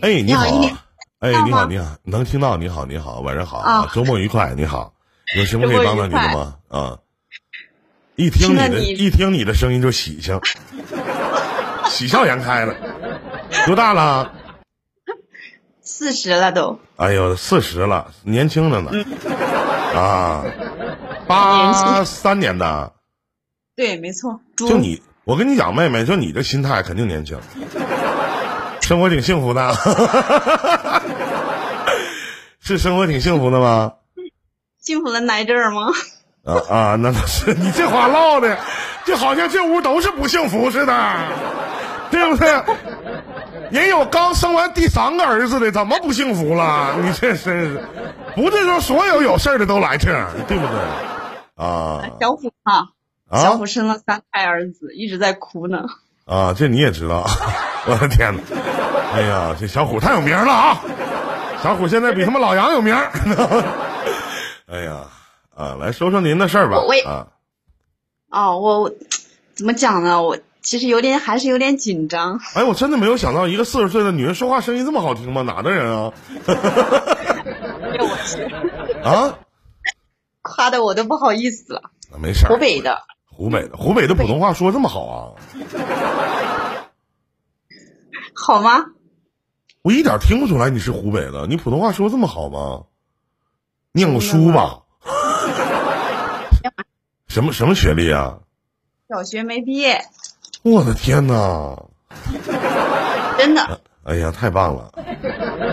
[0.00, 0.44] 哎，你好
[1.20, 4.92] 哎，你好，你好，能听到，你好，你好，晚上好啊周末愉快，你好，
[5.36, 6.56] 有什么可以帮到你的吗？
[6.68, 6.98] 啊，
[8.14, 8.86] 一听你的，你。
[8.90, 10.40] 一听你的声音就喜庆，
[11.90, 12.74] 喜笑颜开了，
[13.66, 14.32] 多大了？
[15.82, 18.92] 四十了都，哎呦，四十了，年轻着呢，
[19.96, 20.44] 啊，
[21.26, 22.92] 八三年的，
[23.74, 24.38] 对，没错。
[24.56, 27.36] 就你，我跟你讲，妹妹，就你这心态肯定年轻，
[28.88, 29.70] 生活挺幸福的，
[32.58, 33.92] 是生活挺幸福的吗？
[34.78, 35.88] 幸福的来这儿吗？
[36.46, 38.58] 啊啊，那倒是你这话唠的，
[39.04, 41.18] 就好像这屋都是不幸福似的，
[42.10, 42.48] 对不对？
[43.70, 46.94] 人有刚生完第三个儿子的，怎么不幸福了？
[47.02, 47.84] 你这真是，
[48.34, 50.78] 不是说所有有事儿的都来这儿，对不对？
[51.62, 52.88] 啊小虎啊，
[53.32, 55.84] 小啊虎生了三胎儿子，一直在哭呢。
[56.28, 56.52] 啊！
[56.54, 57.26] 这你也知道，
[57.86, 58.42] 我的天哪！
[59.14, 60.78] 哎呀，这小虎太有名了啊！
[61.62, 62.94] 小虎现在比他妈老杨有名。
[64.70, 65.06] 哎呀，
[65.56, 66.76] 啊，来说说您的事儿吧。
[67.06, 67.26] 啊，
[68.30, 68.92] 哦，我我
[69.54, 70.22] 怎么讲呢？
[70.22, 72.38] 我其实有点还是有点紧张。
[72.54, 75.40] 哎，我真的没有想到一个四十岁的女人说话声音这么好听吗？
[75.40, 76.12] 哪的人啊？
[76.46, 78.44] 哎呦我去，
[79.02, 79.38] 啊，
[80.42, 81.82] 夸的我都不好意思了。
[82.20, 82.50] 没事儿。
[82.50, 83.00] 湖北的，
[83.38, 85.38] 湖北的，湖北的普通话说这么好啊？
[88.34, 88.86] 好吗？
[89.82, 92.82] 我一点听不出来你是湖北的，你普通话说这么好吗？
[93.92, 94.80] 念过书吧？
[97.28, 98.40] 什么什么学历啊？
[99.08, 100.02] 小学没毕业，
[100.64, 101.80] 我的天哪！
[103.38, 104.90] 真的哎呀，太棒了！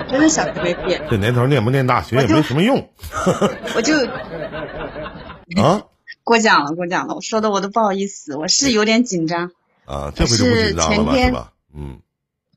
[0.08, 2.88] 真的小学没毕业，这年头念不念大学也没什么用
[3.76, 3.98] 我就
[5.60, 5.82] 啊
[6.26, 7.16] 过奖了，过奖了。
[7.16, 9.52] 我说的我都不好意思，我是有点紧张。
[9.86, 10.12] 啊！
[10.16, 11.16] 这回就不紧张了吧？
[11.16, 11.54] 是吧？
[11.74, 12.00] 嗯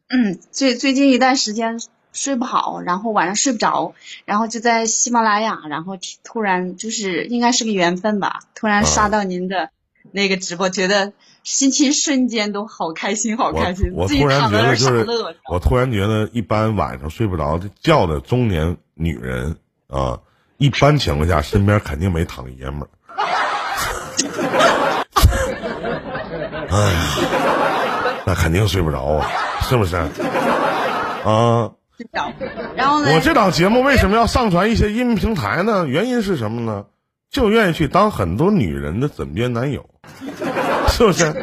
[0.08, 1.78] 嗯，最最近一段时间
[2.14, 9.68] 睡不好，然后晚上睡不着，然后就在喜马拉雅，然后突突然就是应该是个缘分吧，突然刷啊到您的
[10.10, 11.12] 那个直播，觉得
[11.44, 15.06] 心情瞬间都好开心，好开心，自己我突然觉得就是。
[15.50, 19.54] 我突然觉得，一般晚上睡不着觉的中年女人
[19.88, 20.18] 啊，
[20.56, 22.88] 一般情况下身边肯定没躺爷们儿。
[26.70, 29.26] 哎呀，那肯定睡不着啊，
[29.62, 29.96] 是不是？
[29.96, 31.70] 啊，
[32.76, 35.86] 然后呢，我这档节目为什么要上传一些音频平台呢？
[35.86, 36.84] 原因是什么呢？
[37.30, 39.84] 就愿意去当很多女人的枕边男友，
[40.88, 41.34] 是不是？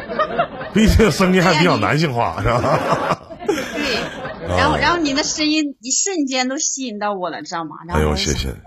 [0.74, 3.18] 毕竟声音还比较男性化，是吧？
[3.46, 7.76] 对，然后然后你的声音一瞬间都吸引到我了，知道吗？
[7.86, 8.58] 然哎呦，谢谢谢谢。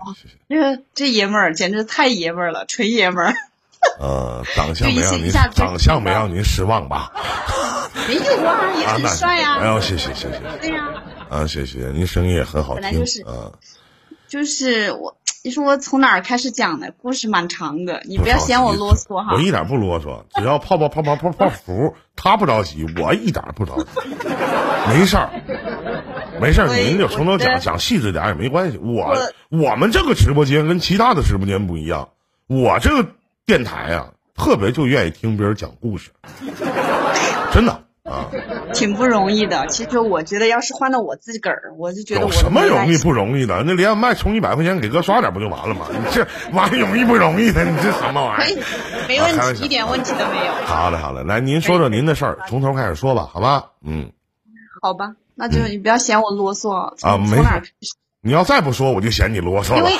[0.48, 3.34] 这这爷们儿简直太爷们儿了，纯爷们儿。
[3.98, 7.12] 呃，长相没让您长相没让您失望吧？
[8.08, 9.58] 没有啊，也啊，很那帅啊。
[9.60, 10.88] 哎呦，谢谢谢谢对呀、
[11.28, 13.52] 啊，谢谢，您声音也很好听本来就是啊。
[14.28, 16.86] 就是我，你说我从哪儿开始讲呢？
[17.02, 19.40] 故事蛮长的，你不不要嫌我啰嗦哈我。
[19.40, 23.90] 一点不啰嗦， 只要泡泡泡泡泡泡福，他不着急，我一点不着急，
[24.88, 25.30] 没事儿，
[26.40, 28.78] 没事儿，您就从头讲，讲细致点儿也没关系。
[28.78, 29.16] 我
[29.48, 32.10] 我们这个直播间跟其他的直播间不一样，
[32.46, 33.08] 我这个
[33.50, 36.10] 电台啊，特别就愿意听别人讲故事，
[37.52, 37.72] 真的
[38.04, 38.30] 啊，
[38.72, 39.66] 挺不容易的。
[39.66, 43.10] 其实我觉得，要是换到我自个儿，我就觉得我有什么容易不？
[43.10, 43.64] 容易的？
[43.66, 45.86] 那连麦充一百块钱给哥刷点不就完了吗？
[45.90, 47.64] 你这玩意儿容易不容易的？
[47.64, 50.52] 你这什么玩意可以儿？，没问题，一点问题都没有。
[50.64, 53.70] 好嘞，好嘞，来，您说说您的事儿，从头开始说吧，好吧？
[53.84, 54.12] 嗯，
[54.80, 56.70] 好吧，那就你不要嫌我啰嗦。
[57.04, 57.94] 啊没从哪儿开始？
[58.22, 59.90] 你要再不说，我就嫌你啰嗦了因为。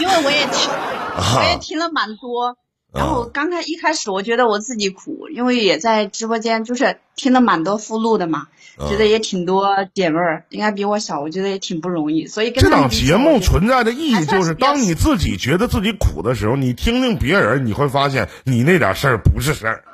[0.00, 0.70] 因为我也听，
[1.38, 2.58] 我也啊听了蛮多。
[2.92, 19.84] 然啊后刚开一开始我觉得我自己苦，因为也在直播间就是听了蛮多附录的嘛，啊觉得也挺多姐妹儿，应该比我小，我觉得也挺不容易，所以跟这档节目存在的意义就是，当你自己觉得自己苦的时候，你听听别人，你会发现你那点事儿不是事儿，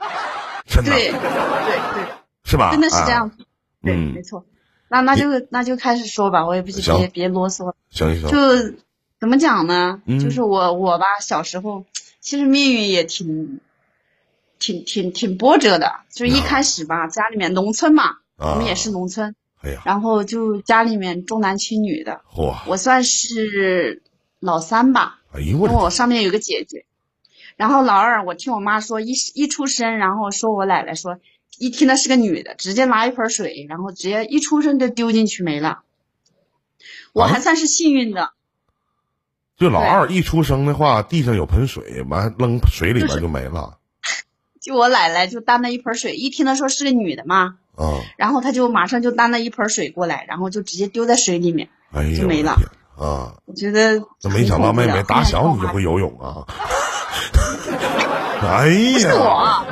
[0.66, 2.04] 真的对对对，
[2.44, 2.72] 是吧？
[2.72, 3.30] 真的是这样
[3.82, 4.44] 对，嗯没错。
[4.90, 7.74] 那那就那就开始说吧，我也不行别别啰嗦了。
[7.90, 8.74] 行行，就
[9.20, 10.00] 怎么讲呢？
[10.06, 11.84] 嗯就是我我吧，小时候
[12.20, 13.60] 其实命运也挺
[14.58, 16.00] 挺挺挺波折的。
[16.10, 16.44] 就是一啊。
[16.46, 24.02] 开始吧，家里面农村嘛，啊我们也是农村，哎呀，然后就家里面重男轻女的，哇，我算是
[24.40, 26.84] 老三吧，哎呦我因为我上面有个姐姐。
[27.56, 31.18] 然后老二，我听我妈说，一一出生，然后说我奶奶说，
[31.58, 35.82] 一听她是个女的，直接拿一盆水，然后直接一出生就丢进去没了。
[37.12, 37.28] 我啊。
[37.28, 38.30] 还算是幸运的，
[39.58, 43.74] 就老二一出生的话，地上有盆水，完扔水里边就没了。
[44.60, 52.52] 就我奶奶就担了一盆水，一听她说是个女的嘛，啊，然后她就马上就担了一盆水过来，然后就直接丢在水里面，哎，就没了
[52.96, 53.34] 啊！
[53.46, 56.46] 我觉得那没想到妹妹打小你就会游泳啊！
[58.40, 59.66] 哎呀，是我啊，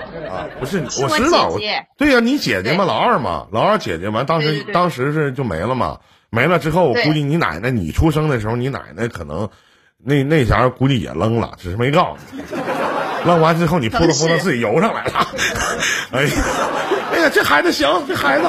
[0.59, 1.59] 不是，是我知道，姐。
[1.61, 6.01] 姐对呀、你姐姐嘛，老二嘛，老二姐姐完，当时当时是就没了嘛，
[6.31, 9.49] 没了之后，我估计你奶奶你出生的时候，你奶奶可能
[9.99, 12.43] 那那前儿估计也扔了，只是没告诉你。
[13.25, 15.27] 扔完之后，你扑通扑通自己游上来了。
[16.13, 16.31] 哎呀，
[17.13, 18.49] 哎呀，这孩子行，这孩子，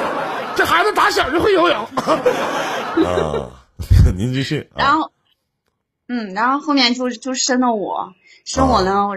[0.56, 1.78] 这孩子打小就会游泳。
[3.06, 3.50] 啊，
[4.16, 4.78] 您继续啊。
[4.78, 5.12] 然后，
[6.08, 8.14] 嗯，然后后面就就生了我，
[8.46, 9.08] 生我呢，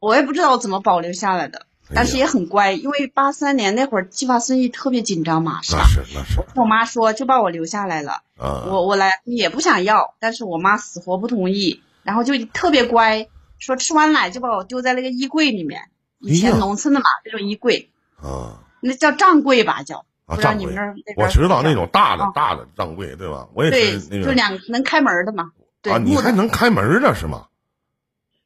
[0.00, 5.82] 我也不知道怎么保留下来的，但是也很乖，因为八三年那会儿计划生育特别紧张嘛，是吧？
[5.82, 6.04] 那？
[6.04, 6.40] 是那是。
[6.54, 15.82] 我妈说就把我留下来了，啊，我我来也不想要，但是我妈死活不同意，然后就特别乖，说吃完奶就把我丢在那个衣柜里面，
[16.20, 18.60] 以前农村的嘛这种衣柜，啊。
[18.80, 20.82] 那叫账柜吧叫，啊，不知道你们那
[21.16, 22.30] 我知道那种大的啊。
[22.34, 23.48] 大的账柜，对吧？
[23.54, 25.50] 我也对，是那个就两能开门的嘛，
[25.82, 27.46] 对，啊，你还能开门的是吗？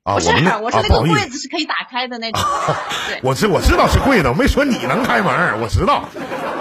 [0.05, 2.43] 啊，不是，我我是那个柜子是可以打开的那种。
[3.09, 6.09] 对， 我知我知道是柜子，我没说你能开门，我知道。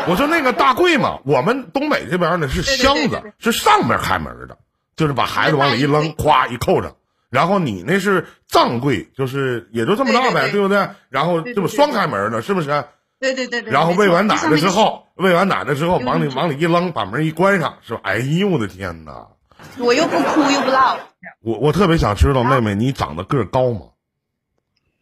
[0.08, 4.58] 我说那个大柜嘛，我们东北这边呢是箱子是上面开门的，
[4.96, 6.96] 就是把孩子往里一扔，咵一扣上。
[7.30, 10.90] 然后你那是藏柜，就是也就这么大呗，对不对？
[11.10, 12.84] 然后这不双开门的，是不是？
[13.20, 13.72] 对对对对。
[13.72, 18.02] 然后喂完奶了之，后，喂完奶了之后，往里往里一扔，把门一关上，是吧？
[18.04, 19.28] 哎呦我的天哪！
[19.80, 20.98] 我又不哭又不闹，
[21.42, 23.81] 我我特别想知道，啊妹妹你长得个儿高吗？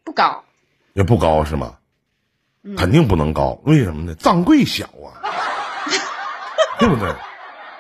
[0.04, 0.44] 不高。
[0.94, 1.76] 也不高是吗？
[2.64, 4.14] 嗯肯定不能高，为什么呢？
[4.16, 5.24] 藏柜小啊，
[6.80, 7.14] 对不对？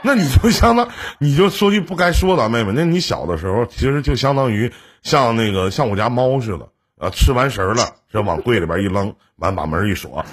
[0.02, 0.88] 那你就相当，
[1.18, 4.72] 你就说句不该说的啊，妹妹，那你小的时候其实就相当于
[5.02, 10.24] 像那个像我家猫似的，啊，吃完食儿了，这往柜里边一扔，完把门一锁，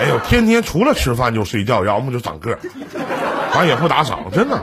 [0.00, 2.58] 哎呦，天天除了吃饭就睡觉，要么就长个儿，
[3.54, 4.56] 完也不打扫，真的，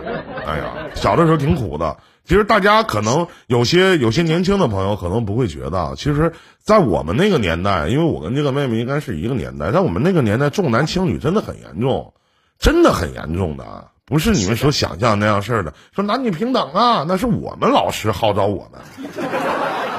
[0.48, 1.98] 哎呀，小的时候挺苦的。
[2.24, 6.32] 其实大家可能有些有些年轻的朋友可能不会觉得，其实，
[6.64, 12.14] 在我们那个年代，因为我跟这个妹妹应该是一个年代，在我们那个年代重男轻女真的很严重，
[12.60, 15.74] 真的很严重的，不是你们所想象那样式儿的。
[15.94, 18.82] 说男女平等啊，那是我们老师号召我们，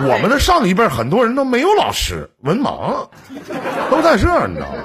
[0.01, 3.09] 我们的上一辈儿很多人都没有老师，文盲，
[3.91, 4.79] 都在这儿，你知道吗？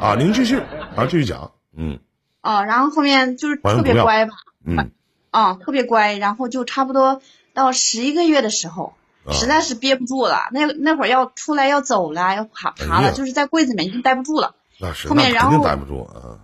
[0.00, 0.58] 啊，您继续
[0.96, 1.98] 啊，继续讲，嗯
[2.42, 4.32] 哦，然后后面就是特别乖吧，
[4.64, 4.90] 嗯，
[5.30, 7.20] 啊、特别乖，然后就差不多
[7.54, 14.54] 到十一个月的时候，啊实在是憋不住了，那那会儿要出来要走了，要爬爬了，就是在柜子里面已经待不住了。
[14.78, 16.40] 那是后面然后那肯定待不住啊。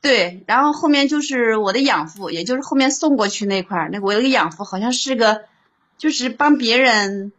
[0.00, 5.42] 对，然后后面就是我的养父，也就是后面送过去那块儿，那个我有个养父好像是个，
[5.98, 7.32] 就是帮别人，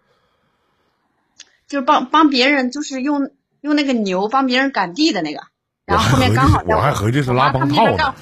[1.67, 5.41] 就是帮帮别人，就是用用那个牛帮别人赶地的那个。
[5.85, 8.13] 然后后面刚好 我还合计是拉帮套呢，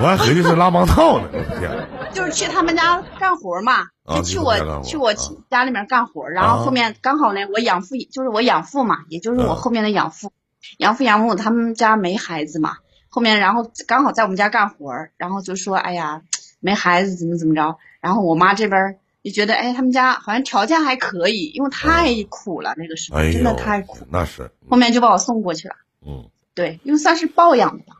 [0.00, 1.88] 我还合计是拉帮套呢，我天！
[2.12, 5.16] 就是去他们家干活嘛，啊就去我去我啊
[5.48, 10.30] 家里面干活，然后后面刚好呢，我养父就是我养父嘛，也就是我啊后面的养父，
[10.76, 12.76] 养父养母他们家没孩子嘛，
[13.08, 16.20] 后面然后刚好在我们家干活，然后就说哎呀
[16.60, 25.76] 没孩子怎么怎么着，然后我妈这边就觉得哎他们家好像条件还可以，因为太苦了那个时候哎，真的太苦，那是，后面就把我送过去了。
[26.04, 27.94] 嗯对，因为算是抱养的吧。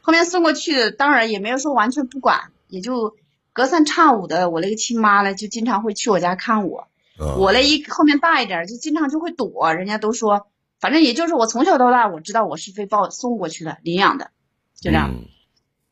[0.00, 3.14] 后面送过去，当然也没有说完全不管，也就
[3.52, 6.88] 隔三差五的，我那个亲妈呢，就经常会去我家看我。
[7.18, 10.48] 啊，我那一后面大一点儿，就经常就会躲，人家都说，
[10.80, 14.30] 反正也就是我从小到大，我知道我是被抱送过去的，领养的，
[14.80, 15.10] 就这样。
[15.12, 15.24] 嗯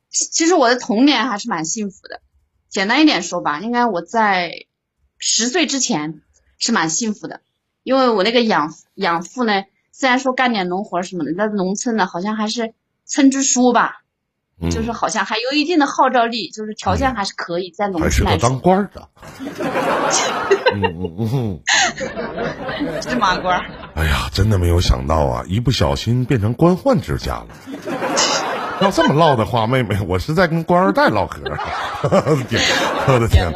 [0.09, 2.23] 其实我的童年还是蛮幸福的，
[2.77, 4.67] 简单一点说吧，应该我在
[5.17, 6.21] 十岁之前
[6.59, 7.41] 是蛮幸福的，
[7.83, 12.75] 因为我那个养养父呢，虽然说干点农活什么的，在农村呢好像还是
[13.07, 14.03] 村支书吧，
[14.61, 19.09] 嗯就是好像还有一定的号召力，就是条件还是可以在农还是个村来当官的。
[20.75, 20.83] 嗯
[21.19, 23.59] 嗯嗯，芝麻官。
[23.95, 27.47] 哎呀，真的没有想到啊，一不小心变成官宦之家了。
[28.83, 31.41] 要这么唠的话，妹妹，我是在跟官二代唠嗑。
[32.03, 32.61] 我的天，
[33.09, 33.53] 我的天，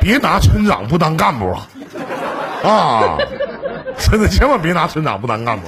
[0.00, 1.68] 别拿村长不当干部啊！
[2.64, 3.18] 啊，
[3.98, 5.66] 真的千万别拿村长不当干部，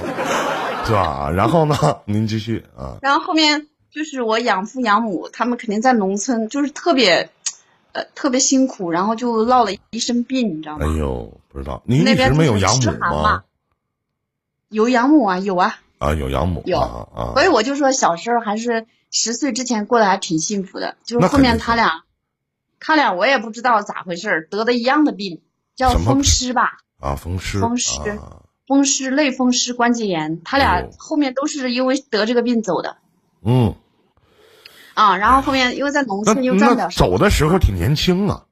[0.85, 1.29] 是吧？
[1.35, 2.97] 然后呢，您继续啊。
[3.01, 7.29] 然后后面就是我养父养母，他们肯定在农村，就是特别，
[7.93, 10.85] 呃，特别辛苦，然后就落了一身病，你知道吗？
[10.85, 13.43] 哎呦，不知道您一那边直没有养母吗？
[14.69, 22.03] 有养母啊，有啊，啊，有养母有啊啊所以我就说小时候还是十岁之前过得还挺幸福的，就是后面他俩，
[22.79, 25.41] 他俩我也不知道咋回事儿，得的一样的病，
[25.75, 32.97] 叫风湿吧，啊，风湿，风湿啊风湿、类风湿关节炎，他俩后面都是因为得这个病走的
[33.43, 33.73] 嗯，
[34.93, 35.17] 啊。
[35.17, 38.45] 然后后面因为在农村又赚不了，走的时候挺年轻啊。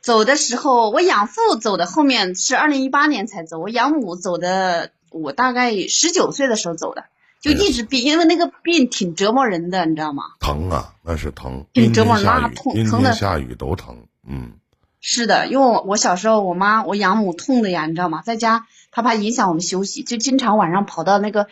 [0.00, 7.06] 走的时候我养父走的后面是二零一八年才走，我养母走的我大概十九岁的时候走的，
[7.40, 10.24] 就一直病，因为那个病挺折磨人的，你知道吗？
[10.40, 14.06] 疼啊，那是疼，挺阴折磨那痛疼的天下雨都疼。
[14.26, 14.54] 嗯，
[15.00, 18.22] 是的，因为我我小时候我妈我养母痛的呀，你知道吗？
[18.22, 21.46] 在家她怕影响我们休息，就经常晚上跑到那个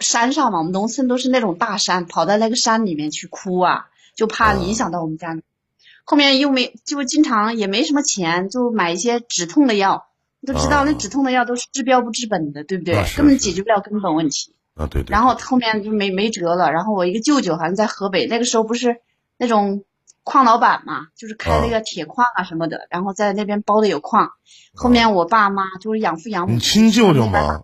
[0.00, 5.36] 山上嘛，我们农村都是那种大山，跑到那个山里面去哭啊，就怕影响到我们家。
[6.04, 10.06] 后面又没就经常也没什么钱，就买一些止痛的药。
[10.46, 14.54] 都知道那啊止痛的药都是治标不治本的，对不对根本解决不了根本问题。
[14.76, 15.12] 啊，对对。
[15.12, 16.70] 然后后面就没没辙了。
[16.70, 19.00] 然后我一个舅舅好像在河北，那个时候不是
[19.36, 19.84] 那种
[20.22, 24.30] 矿老板嘛，就是开那个铁矿啊什么的，然后在那边包的有矿。
[24.74, 27.62] 后面我爸妈就是养父养母，你亲舅舅吗？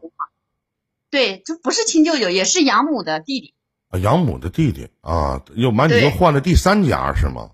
[1.11, 3.55] 对，就不是亲舅舅，也是养母的弟弟。
[3.91, 7.51] 啊，养母的弟弟啊，又完你又换了第三家是吗？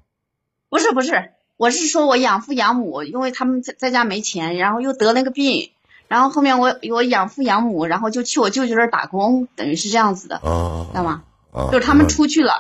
[0.69, 5.73] 不是不是，我是说我养父养母，因为他们在在家没钱，然后又得那个病，
[6.09, 10.37] 然后后面我我养父养母，然后就去我舅舅那儿打工，等于是这样子的。
[10.37, 11.23] 啊，知道吗？
[11.53, 12.55] 啊，就是他们出去了，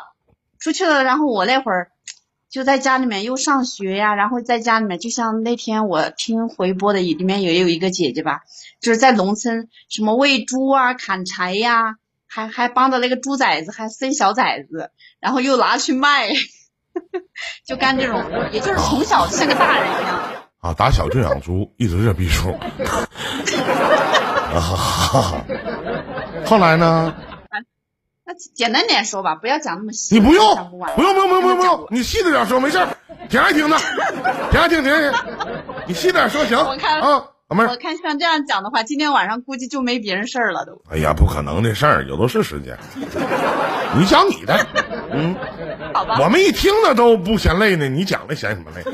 [0.58, 1.90] 出去了，然后我那会儿
[2.50, 8.40] 就在家里面又上学呀，然后在家里面，就像那天我听回播的，里面也有一个姐姐吧，
[8.80, 14.90] 就是在农村什么喂猪啊、砍柴呀，还还帮着那个猪崽子还生小崽子，
[15.20, 16.30] 然后又拿去卖，
[17.66, 20.32] 就干这种活，也就是从小像个大人一样。
[20.60, 22.52] 啊，打小就养猪，一直这逼数。
[26.44, 27.14] 后来呢？
[28.24, 32.88] 那简单点说吧，不要讲那么细，你不用，不不用，不用，不用，不用，不，用你细着点说，没事儿，
[33.30, 33.78] 挺爱听的，
[34.50, 35.12] 挺爱听，挺爱听。
[35.86, 37.76] 你细点说行我看啊，老妹我。
[37.76, 40.82] 看像这样讲的话，今天晚上估计就没别人事儿了都。
[40.90, 42.78] 哎呀，不可能的事儿，有的是时间。
[43.98, 44.66] 你讲你的，
[45.10, 45.34] 嗯，
[45.94, 48.84] 好吧，我们一听呢都不嫌累呢，你讲的嫌什么累？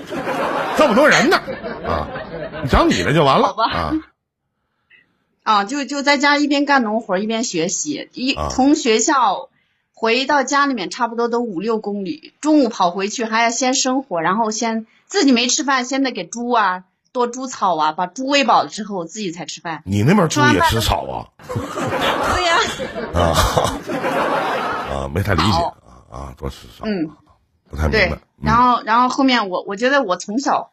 [0.76, 1.36] 这么多人呢，
[1.84, 2.06] 啊，
[2.62, 3.92] 你讲你的就完了好吧啊。
[5.42, 9.48] 啊，就就在家一边干农活一边学习，一啊从学校
[9.92, 16.84] 回到家里面差不多都五六公里，中午跑回去还要先生火，然后先自己没吃饭，先得给猪啊
[17.14, 19.82] 剁猪草啊，把猪喂饱了之后自己才吃饭。
[19.86, 21.30] 你那边猪也吃草啊？
[21.46, 22.58] 对呀、
[23.14, 23.32] 啊
[24.90, 25.76] 啊，没太理解好
[26.10, 27.08] 啊啊，多吃少，嗯，
[27.70, 30.72] 不太明对白。，然后然后后面我我觉得我从小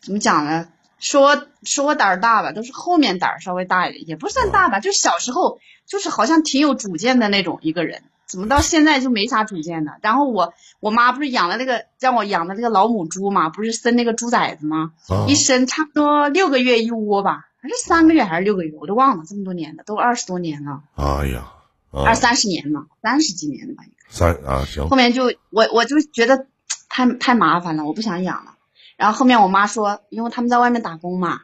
[0.00, 0.68] 怎么讲呢？
[0.98, 9.92] 说说我胆儿大吧，都是后面胆儿稍微大一点，也不算大吧，就小时候就是好像挺有主见的那种一个人，怎么到现在就没啥主见呢？
[10.02, 14.92] 然后我我妈不是养了那个让我养的那个老母猪嘛，不是生那个猪崽子吗？
[15.08, 21.52] 啊一生差不多六个月一窝吧，还是三个月还是六个月，我都忘了，这么多年了，都二十多年了，哎呀，
[21.92, 23.84] 啊二三十年了，三十几年了吧。
[24.08, 26.46] 三啊行后面就我我就觉得
[26.88, 28.52] 太太麻烦了，我不想养了。
[28.96, 31.40] 然后后面我妈说，因为他们在外面打工嘛，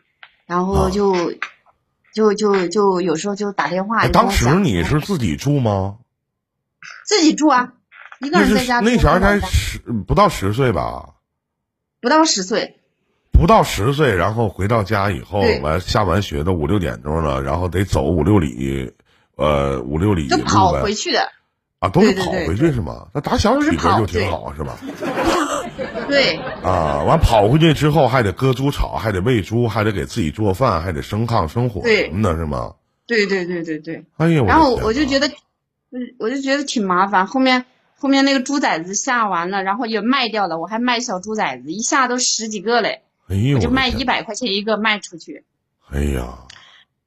[0.47, 1.15] 然后就、
[2.15, 4.09] 就就就有时候就打电话。
[4.09, 5.99] 当时你是自己住吗？
[7.07, 7.73] 自己住啊，
[8.21, 8.87] 一个人在家住。
[8.87, 11.11] 那前儿才十不到十岁吧？
[12.01, 12.77] 不到十岁，
[13.33, 18.93] 不到十岁，然后回到家以后，完下完学都五六点钟了，然后得走五六里，
[19.37, 21.31] 呃，五六里路就跑回去的。
[21.79, 23.09] 啊，都是跑回去是吗？
[23.13, 24.79] 那打小体格就挺好是吧？
[26.07, 32.75] 对啊，完跑回去之后还得割猪草，还得喂猪，还得给自己做饭，还得生炕生火对什么的，是吗？
[33.09, 34.05] 对对对对对。
[34.17, 35.29] 哎呀，然后我就觉得，
[35.93, 37.27] 我我就觉得挺麻烦。
[37.27, 45.45] 后面后面那个猪崽子下完了，然后也卖掉了，我还卖小猪崽子，一下都十几个嘞，哎呦，我就卖一百块钱一个卖出去。
[45.91, 46.39] 哎呀，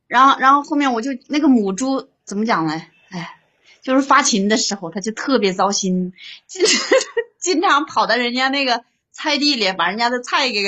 [0.07, 2.81] 然后，然后后面我就那个母猪怎么讲呢？
[3.09, 3.35] 哎，
[3.81, 6.13] 就是发情的时候，它就特别糟心，
[6.45, 6.63] 经
[7.41, 10.61] 经常跑到人家那个菜地里，把人家的菜给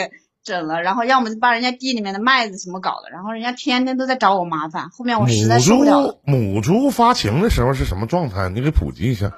[0.47, 4.89] 整了，然后要么就把人家地里面的麦子什么搞了，然后人家天天都在找我麻烦。
[4.97, 8.47] 后面我实在母受不了了，猪母猪发情的时候是什么状态？
[8.47, 9.29] 你给普及一下，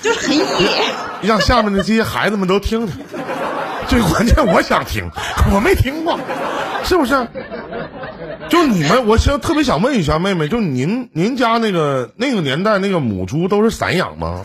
[0.00, 0.44] 就是很野。
[1.20, 3.04] 让下面的这些孩子们都听听。
[3.88, 5.10] 最关键，我想听，
[5.52, 6.18] 我没听过，
[6.82, 7.28] 是不是？
[8.48, 14.40] 就你们，我想特别想问一下妹妹，就您您家那个那个年代那个母猪都是散养吗？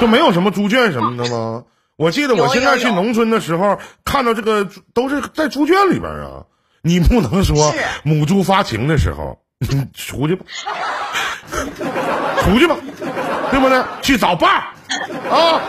[0.00, 1.64] 就没有什么猪圈什么的吗？
[1.96, 6.44] 我记得我现在去农村的时候，看到这个猪都是在猪圈里边啊。
[6.82, 7.72] 你不能说
[8.02, 10.44] 母猪发情的时候，你出去吧，
[12.42, 12.76] 出去吧，
[13.50, 13.82] 对不对？
[14.02, 14.62] 去找伴儿。
[15.30, 15.62] 啊，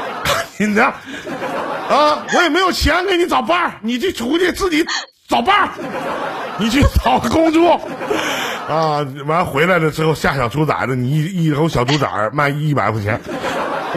[0.57, 4.85] 你这啊，我也没有钱给你找伴儿，你去出去自己
[5.29, 5.69] 找伴儿。
[6.57, 7.79] 你去找个工作。
[8.67, 13.21] 啊，完回来了之后下小猪崽子，你一一头小猪崽儿卖一百块钱，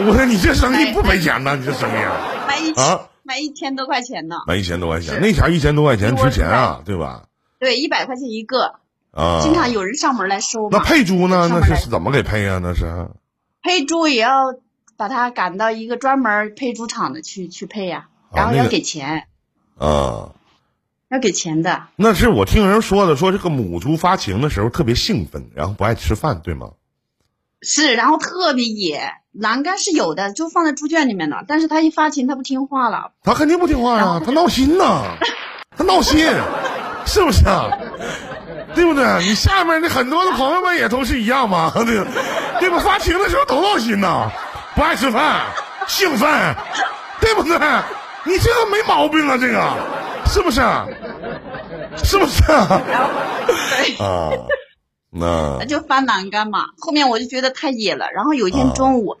[0.07, 1.55] 我说你这生意不赔钱呐？
[1.55, 4.37] 你这生意啊，卖一啊卖一千多块钱呢。
[4.47, 7.23] 卖一千多块钱，那啥一千多块钱值钱啊，对吧？
[7.59, 8.75] 对，一百块钱一个，
[9.11, 10.69] 啊，经常有人上门来收。
[10.71, 11.47] 那配猪呢？
[11.51, 12.59] 那是怎么给配啊？
[12.61, 13.09] 那是
[13.61, 14.55] 配猪也要
[14.95, 19.27] 把它赶到一个专门配猪场的去去配呀、然后要给钱，
[19.77, 20.31] 啊。
[21.09, 21.87] 要给钱的。
[21.95, 26.73] 那是我听人说的，说这个母猪发情的时候特别兴奋，然后不爱吃饭，对吗？
[27.63, 31.37] 是，然后特别野，栏杆是有的，就放在猪圈里面的。
[31.47, 33.11] 但是它一发情，它不听话了。
[33.23, 35.03] 它肯定不听话呀、然后它闹心呐，
[35.77, 36.25] 它闹心，
[37.05, 37.69] 是不是啊？
[38.75, 39.03] 对不对？
[39.21, 41.85] 你下面的很多的朋友们也都是一样嘛，对
[42.59, 42.79] 对吧？
[42.79, 44.29] 发情的时候都闹心呐，
[44.75, 45.41] 不爱吃饭，
[45.87, 46.55] 兴奋，
[47.21, 47.57] 对不对？
[48.25, 49.63] 你这个没毛病啊，这个
[50.27, 50.61] 是不是？
[52.03, 54.31] 是不是啊？
[55.11, 56.67] 那就翻栏杆嘛。
[56.77, 58.11] 后面我就觉得太野了。
[58.11, 59.17] 然后有一啊天中午，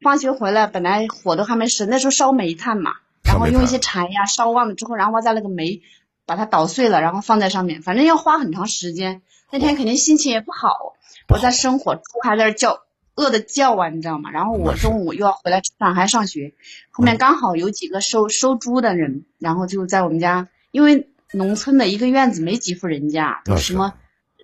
[0.00, 2.92] 放学回来，本来火都还没生，那时候烧煤炭嘛，
[3.24, 5.82] 然后用一些柴呀烧旺了之后，然后把那个煤
[6.26, 9.22] 把它捣碎了，然后放在上面，反正要花很长时间。
[9.50, 10.94] 那天肯定心情也不好，
[11.28, 12.80] 我在生火，猪还在那叫，
[13.14, 14.30] 饿的叫啊，你知道吗？
[14.30, 16.54] 然后我中午又要回来吃饭，还上学，
[16.90, 23.94] 后面刚好有几个收收猪的人，然后就在我们家，因为农村的一个院子没几户人家，都什么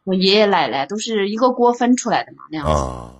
[0.04, 2.72] 我爷爷奶奶都是一个锅分出来的嘛那样子。
[2.72, 3.12] 啊，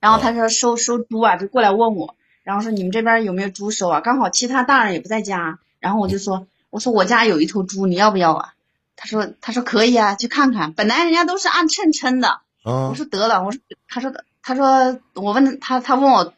[0.00, 4.00] 然后他说收收猪啊，就过来问我，然后说你们这边有没有猪收啊？
[4.00, 8.54] 刚好其他大人也不在家，然后我就说我说我家有一头猪，你要不要啊？
[8.96, 10.72] 他说他说可以啊，去看看。
[10.72, 12.28] 本来人家都是按称称的，
[12.62, 16.34] 啊我说得了，我说他说他说我问他他问我，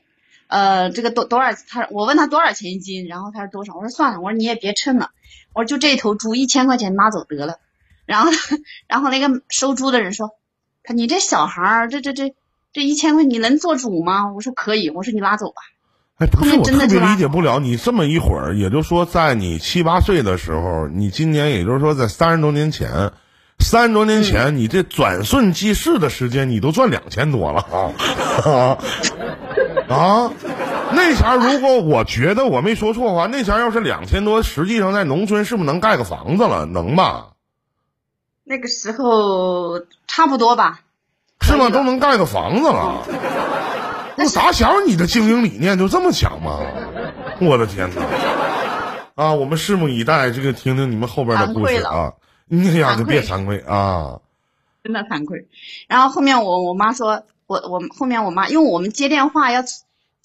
[0.47, 5.11] 呃这个多多少他我问他多少钱一斤，然后他说多少，我说算了，我说你也别称了，
[5.53, 7.59] 我说就这头猪一千块钱拿走得了。
[8.07, 8.31] 然后
[8.89, 10.31] 然后那个收猪的人说，
[10.83, 12.35] 他你这小孩儿这这这
[12.73, 14.33] 这一千块你能做主吗？
[14.33, 15.57] 我说可以，我说你拉走吧。
[16.19, 23.13] 哎，不是，我特别理解不了你这么一会儿，也就是说，在你七八岁的时候，你今年也就是说在三十多年前，
[23.59, 27.61] 三十多年前，嗯你这转瞬即逝的时间，你都赚两千多了
[28.45, 28.79] 啊
[29.95, 30.33] 啊！
[30.93, 36.65] 那前如果我觉得我没说错的话，那前要是两千多，实际上在农村是不是能盖个房子了？
[36.65, 37.27] 能吧？
[38.49, 40.83] 那个时候差不多吧，
[41.41, 41.69] 是吗？
[41.69, 43.05] 都能盖个房子了。
[44.17, 46.61] 我打小你的经营理念就这么强吗？
[47.41, 48.03] 我的天哪！
[49.17, 52.13] 啊，我们拭目以待，这个听听你们后边的故事啊！
[52.47, 54.21] 你呀，就别惭愧啊！
[54.85, 55.49] 真的惭愧。
[55.89, 59.63] 然后后面我我妈说，我我后面我妈，因为我们接电话要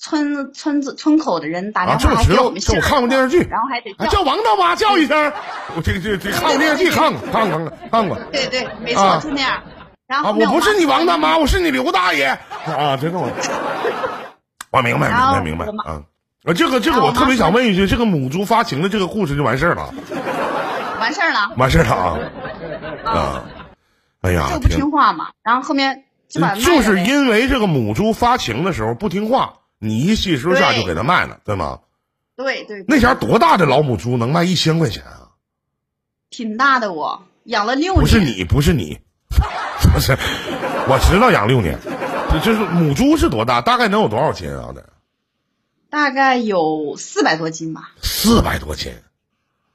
[0.01, 4.11] 村村子村口的人打啊，电话，还这我们我看过电视剧，然后还得啊，叫。
[4.11, 5.31] 叫王大妈叫一声，
[5.75, 9.61] 我这个这个这个看过电视剧，看过看过看过对对，没错，啊就那样。
[10.07, 10.23] 然啊！
[10.23, 12.25] 后我不是你王大妈妈，我是你刘大爷
[12.65, 12.97] 啊！
[12.99, 13.29] 真的我，
[14.71, 16.01] 我明白明白明白啊！
[16.43, 19.93] 啊，这个这个我特别想问一句，这个母猪发情的这个故事就完事儿了，
[20.99, 22.17] 完事儿了，完事儿了啊
[23.13, 23.43] 啊！
[24.21, 25.27] 哎呀，就不听话嘛。
[25.43, 31.79] 然后后面就就是因为这个母猪发情的时候不听话，你一气之下就给它卖了，对吗？
[32.37, 35.33] 对对，那前多大的老母猪能卖一千块钱啊？
[36.29, 38.99] 挺大的我养了六年，不是你，不是你，
[39.91, 40.15] 不是，
[40.87, 41.79] 我知道养六年，
[42.43, 43.59] 就是母猪是多大？
[43.61, 44.71] 大概能有多少斤啊？
[44.73, 44.87] 得
[45.89, 48.93] 大概有四百多斤吧，四百多斤。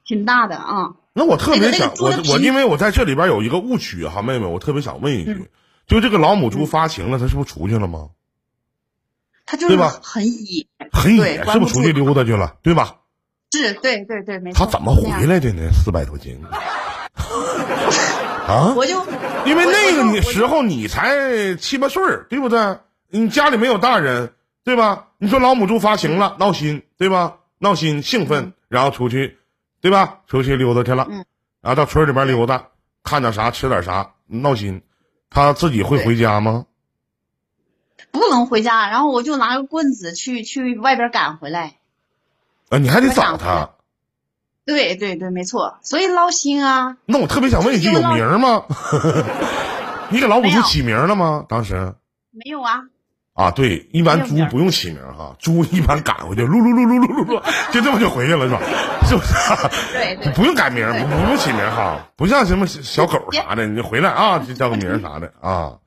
[0.05, 0.95] 挺大的啊。
[1.11, 5.47] 那我特别那个想，我我因为我在这里边有一个误区哈，妹妹，我特别想问一句，嗯
[5.85, 8.09] 就这个老母猪发情了，它是不是出去了吗？
[9.47, 12.55] 它就是对吧很野，很野，是不是出去溜达去了？
[12.61, 12.97] 对吧？
[13.51, 14.65] 是，对对对，没错。
[14.65, 15.69] 他怎么回来的呢？
[15.71, 16.39] 四百多斤
[18.45, 18.73] 啊！
[18.75, 19.01] 我就
[19.45, 22.77] 因为那个你时候你才七八岁儿，对不对？
[23.09, 24.33] 你家里没有大人，
[24.65, 25.07] 对吧？
[25.17, 27.37] 你说老母猪发情了，闹心，对吧？
[27.59, 29.37] 闹心兴奋，然后出去，
[29.81, 30.19] 对吧？
[30.27, 31.25] 出去溜达去了，嗯
[31.61, 32.67] 然后到村里边溜达，
[33.03, 34.81] 看到啥吃点啥，闹心，
[35.29, 36.65] 他自己会回家吗？
[38.11, 41.75] 不能回家，然后我就拿个棍子去去外边赶回来。
[42.69, 43.69] 啊，你还得找他。
[44.65, 48.65] 对对对，没错，所以捞心啊，那我特别想问一句，有名吗？
[50.11, 51.45] 你给老母没有猪起名了吗？
[51.47, 51.93] 当时
[52.31, 52.81] 没有啊，
[53.33, 58.61] 啊，对，一般猪不用起名哈，猪一般赶回去，噜噜噜噜噜噜噜， 就这么就回去了，是吧？
[59.07, 59.33] 是不是？
[59.93, 65.77] 对对不用改名，不不用起名哈，不像什么小狗啥的，你回来啊就叫个名啥的啊。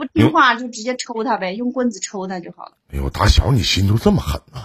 [0.00, 2.72] 不听话就直接抽他呗，用棍子抽他就好了。
[2.92, 4.60] 哎呦，打小你心就这么狠呐、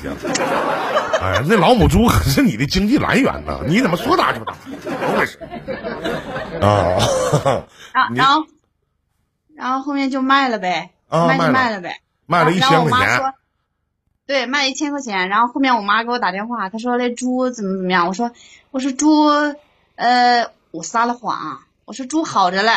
[0.00, 4.54] 天哪哎，那老母猪可是你的经济来源呢，你怎么说打就打？
[4.80, 5.38] 怎么回事？
[6.60, 6.98] 啊，
[7.92, 8.46] 然后然后
[9.56, 12.00] 然后后面就卖了呗，卖就啊卖了卖了呗。
[12.26, 13.34] 卖了一千块钱
[14.26, 15.28] 对，卖了一千块钱。
[15.30, 18.06] 然后后面我妈给我打电话，她说那猪怎么怎么样？
[18.06, 18.30] 我说
[18.70, 19.26] 我说猪，
[19.96, 22.72] 呃，我撒了谎，我说猪好着嘞。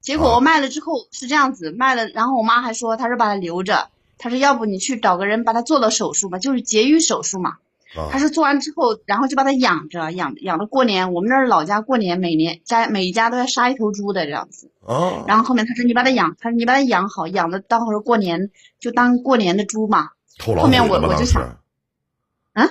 [0.00, 7.58] 结果啊我卖了之后是这样子卖了，然后我妈还说，她说把它留着，她说要不你去找个人把它做了手术嘛，就是节育手术嘛。
[7.96, 11.12] 啊她说做完之后，然后就把它养着，养养到过年。
[11.12, 14.70] 我们那儿老家过年每年家每一家都要杀一头猪的这样子。
[14.86, 20.10] 啊，然后后面她说你把它养，她说你把它养好，养的到时候过年就当过年的猪嘛。
[20.38, 21.58] 后面我我就想，
[22.54, 22.68] 啊，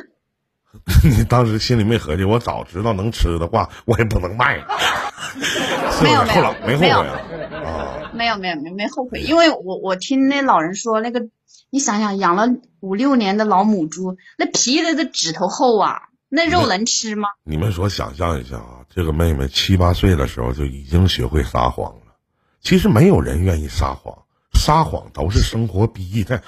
[1.04, 4.60] 你当时心里没合计，我早知道能吃的话，我也不能卖，
[5.39, 5.45] 是不
[5.91, 6.04] 是？
[6.04, 7.19] 没有没有后来没后悔没有啊？
[7.65, 11.28] 啊，没有没有没有没后悔，因为我我听那老人说，那个
[11.69, 12.47] 你想想养了
[12.80, 17.30] 五六年的老母猪，那皮的这指头厚啊，那肉能吃吗？
[17.43, 22.02] 你们说想象一下啊，这个妹妹七八岁的时候就已经学会撒谎了。
[22.62, 24.17] 其实没有人愿意撒谎，
[24.54, 26.41] 撒谎都是生活逼的，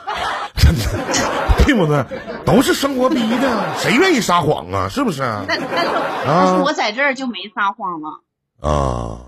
[0.57, 1.40] 真的，
[1.73, 2.05] 对不对？
[2.45, 4.89] 都是生活逼的，谁愿意撒谎啊？
[4.89, 5.23] 是不是？
[5.23, 5.89] 啊但但是
[6.25, 8.19] 但是我在这儿就没撒谎了。
[8.59, 9.19] 啊，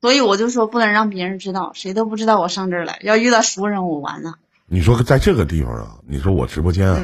[0.00, 2.98] 所以我就说不能让别人知道，谁都不知道我上这儿来。
[3.02, 4.34] 要遇到熟人，我完了。
[4.66, 7.00] 你说在这个地方啊，你说我直播间啊，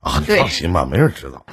[0.00, 1.44] 啊，你放心吧，没人知道。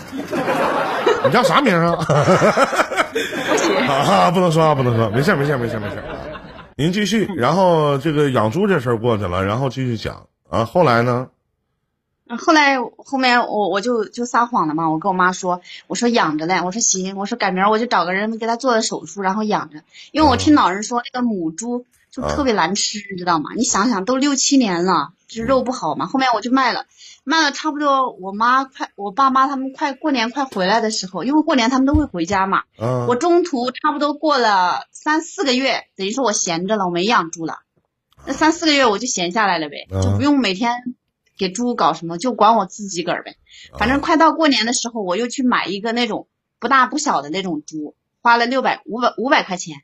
[1.26, 1.96] 你叫啥名啊？
[1.96, 6.04] 不行， 啊，不能说啊，不能说，没事儿没事儿没事儿没事儿。
[6.76, 10.66] 您继续，然后这个养猪这事儿过去了，然后继续讲啊。
[10.66, 11.28] 后来呢？
[12.38, 23.52] 后来后面我我就就撒谎了嘛，我跟我妈说，我说养着嘞，我说行，我说改明儿我就找个人给他做了手术，然后养着，因为我听老人说那个母猪就特别难吃，你知道吗？
[23.56, 26.06] 你想想，都六七年了，这肉不好嘛。
[26.06, 26.86] 后面我就卖了，
[27.26, 37.60] 卖了差不多，我妈快我爸妈他们快过年快回来的时候，因为过年他们都会回家嘛，啊，我中途差不多过了三四个月，等于说我闲着了，我没养猪了。
[38.26, 40.96] 那三四个月我就闲下来了呗，嗯就不用每天
[41.38, 43.36] 给猪搞什么，就管我自己个儿呗。
[43.78, 46.28] 反正快到过年的时候，我又去买一个那种
[46.60, 49.78] 不大不小的那种猪，花了六百五百五百块钱，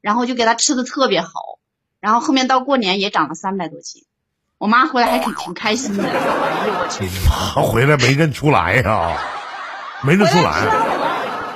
[0.00, 1.58] 然后就给它吃的特别好。
[2.00, 4.04] 然后后面到过年也长了三百多斤，
[4.58, 6.04] 我妈回来还挺挺开心的。
[6.04, 9.18] 哎呦我去，妈回来没认出来呀、
[10.02, 10.50] 没认出来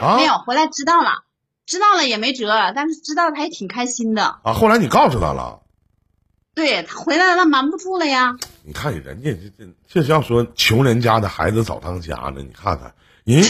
[0.01, 1.25] 啊没有回来知道了，
[1.67, 4.39] 知道了也没辙，但是知道了还挺开心的。
[4.43, 4.55] 啊！
[4.55, 5.61] 后来你告诉他了，
[6.59, 8.37] 对他回来了，瞒不住了呀。
[8.65, 12.93] 你看人家这这这是要说穷人家的孩子早当家呢，你看看
[13.23, 13.45] 人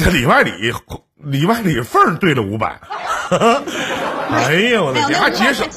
[0.00, 0.72] 这里外里
[1.16, 2.80] 里外里缝儿兑了五百，
[3.28, 5.68] 哎呀我的天，还节省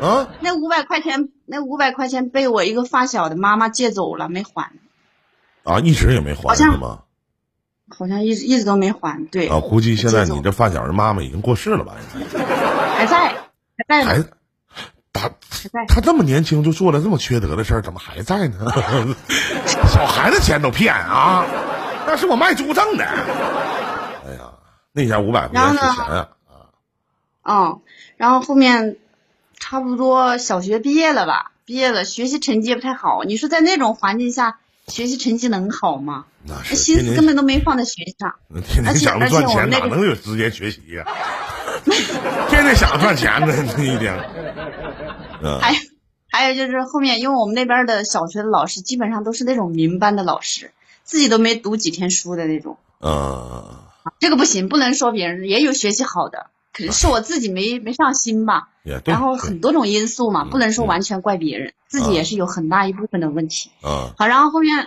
[0.00, 0.28] 啊！
[0.40, 4.72] 那五百块钱，那五百块钱被我一个发小的妈妈借走了，没还，
[5.62, 7.02] 啊，一直也没还是吗？
[7.96, 9.24] 好像一直一直都没还。
[9.28, 11.94] 对，啊，估计现在你这发小的妈妈已经过世了吧？
[12.96, 13.36] 还在，
[13.76, 14.24] 还在还
[15.12, 15.30] 他。
[15.86, 18.66] 他这么年轻就做了这么缺德的事儿，怎么还在呢？
[19.88, 21.44] 小孩子钱都骗啊！
[22.04, 23.04] 那是我卖猪挣的。
[23.04, 24.50] 哎呀，
[24.90, 26.28] 那家五百块钱是钱啊！
[27.44, 27.80] 嗯，
[28.16, 28.96] 然后后面
[29.56, 31.52] 差不多小学毕业了吧？
[31.64, 33.22] 毕业了，学习成绩也不太好。
[33.22, 36.24] 你说在那种环境下，学习成绩能好吗？
[36.44, 38.34] 那那是心思根本都没放在学习上。
[38.66, 41.06] 天天想着赚钱，哪能有时间学习呀、
[42.50, 44.12] 天天想着赚钱呢，这一天。
[45.42, 45.78] 嗯还有
[46.28, 52.78] 还有就是后面，因为我们那边的小学的老师基本上都是那种民班的老师，自己都没读几天书的那种。
[53.00, 53.64] 嗯，
[54.18, 58.68] 这个不行，不能说别人，也有学习好的，可能是我自己没没上心吧。
[59.04, 63.70] 然后很多种因素嘛，嗯不能说嗯完全怪别人，自己也是有很大一部分的问题。
[63.84, 64.86] 嗯，好，然后后面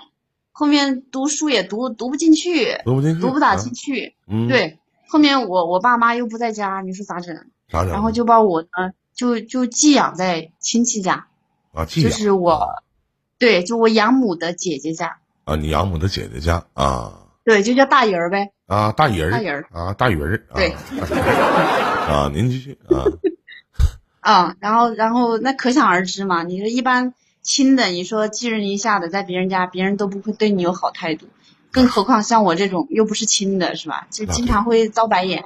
[0.51, 4.15] 后面读书也读读不进去，读不进去，读不大啊进去。
[4.27, 7.35] 嗯，，对，后面我我爸妈又不在家，你说咋整？
[7.69, 7.91] 咋整？
[7.91, 8.67] 然后就把我呢
[9.15, 11.27] 就就寄养在亲戚家，
[11.73, 12.83] 啊，寄就是我，
[13.39, 17.21] 对，就我养母的姐姐家，啊，你养母的姐姐家啊。
[17.43, 18.51] 对，就叫大姨儿呗。
[18.65, 20.71] 啊，大姨儿大姨儿啊，大鱼儿啊对
[22.09, 23.05] 啊，您继续啊，
[24.19, 31.27] 啊，然后然后那可想而知嘛，你说一般亲的，你说寄人篱下的，在别人家，别人都不会对你有好态度，
[31.71, 34.07] 更何况像我这种又不是亲的，是吧？
[34.09, 34.89] 就经常会。
[34.89, 35.45] 遭白眼，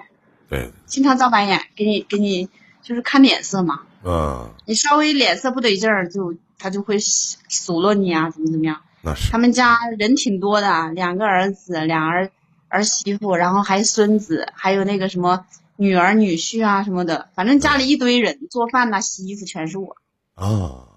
[0.50, 2.50] 对，经常遭白眼，给你给你
[2.82, 8.82] 就是看脸色嘛，嗯，你稍微脸色不得劲儿，就他就会数落你啊，怎么怎么样。
[9.02, 12.32] 那是他们家人挺多的，两个儿子，俩儿
[12.68, 15.46] 儿媳妇，然后还孙子，还有那个什么
[15.78, 19.96] 女儿女婿啊什么的，反正家里一堆人，做饭呐、洗衣服全是我。
[20.36, 20.88] 啊，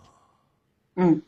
[0.96, 1.22] 嗯，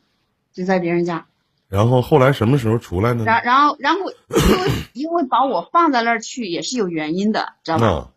[0.53, 1.25] 就在别人家。
[1.67, 3.23] 然后后来什么时候出来呢？
[3.25, 8.11] 然然后然后因为 因为把我放在那儿去也是有原因的，知道吧？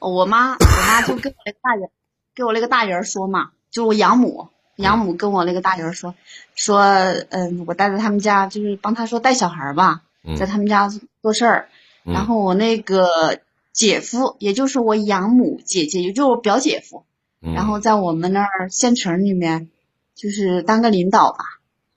[0.00, 1.90] 那我妈我妈就跟我那个大人，
[2.34, 6.14] 跟我那个大人说嘛，就我养母，养母跟我那个大人说，
[6.54, 6.80] 说
[7.28, 10.88] 嗯，我待在他们家，就是帮他说带小孩吧，嗯在他们家
[11.22, 11.68] 做事儿。
[12.04, 13.40] 嗯然后我那个
[13.74, 17.04] 姐夫，也就是我养母姐姐，也就是我表姐夫，
[17.42, 19.68] 嗯然后在我们那儿县城里面，
[20.14, 21.44] 就是当个领导吧，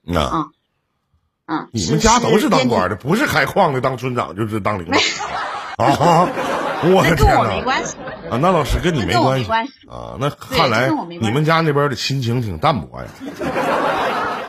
[0.02, 0.46] 那啊
[1.46, 6.28] 嗯，你们家都是当官的，的，不是开矿的当村长就是当领导啊！
[6.94, 7.64] 我的那跟天我没哪！
[7.64, 7.96] 关系，
[8.30, 10.16] 啊，那老师跟你没关系没关系啊？
[10.20, 13.08] 那看来你们家那边的亲情挺淡薄呀，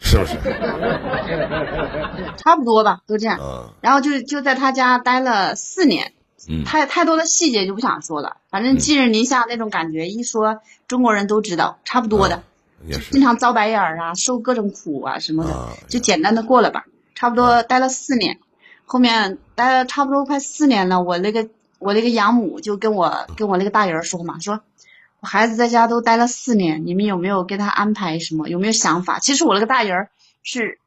[0.02, 0.36] 是不是？
[2.38, 3.40] 差不多吧，都这样。
[3.40, 6.14] 啊，然后就就在他家待了四年，
[6.50, 12.44] 嗯太太多的细节就不想说了，反正寄人篱下那种感觉，一说中国人都知道，差不多的，
[12.86, 16.86] 也是经常遭白眼儿啊，受各种苦啊什么的，啊，就简单的过了吧，
[17.16, 18.40] 差不多待了四年，
[18.86, 21.48] 后面待了差不多快四年了，我那个
[21.80, 24.62] 我那个养母就跟我跟我那个大人说嘛，说
[25.20, 29.20] 我孩子在家都待了四年，你们有没有给他安排什么，有没有想法？
[29.20, 30.08] 其实我那个大人
[30.44, 30.80] 是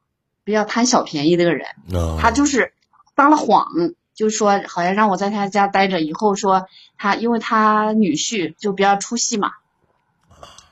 [0.45, 1.67] 比较贪小便宜的个人。
[1.93, 2.73] 啊他就是
[3.17, 3.69] 撒了谎，
[4.15, 9.53] 就说好像让我在他家待着，以后说他因为他女婿就比较出息嘛，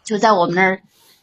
[0.04, 0.82] 就在我们那儿，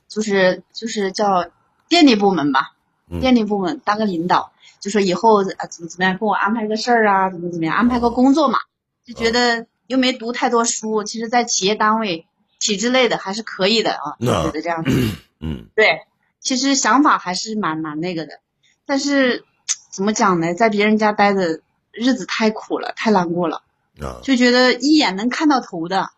[0.09, 1.47] 就是就是叫
[1.87, 2.73] 电力部门吧，
[3.09, 4.51] 嗯电力部门当个领导，
[4.81, 8.59] 就说以后啊怎么怎么样，给我安排个事儿啊，怎么怎么样，安排个工作嘛，
[9.05, 12.25] 就觉得又没读太多书，其实在企业单位
[12.59, 14.91] 体制内的还是可以的啊，觉得这样子。
[15.39, 16.07] 嗯对，
[16.39, 18.39] 其实想法还是蛮蛮那个的，
[18.85, 19.43] 但是
[19.91, 21.59] 怎么讲呢，在别人家待的
[21.91, 23.63] 日子太苦了，太难过了，
[23.99, 26.09] 啊就觉得一眼能看到头的，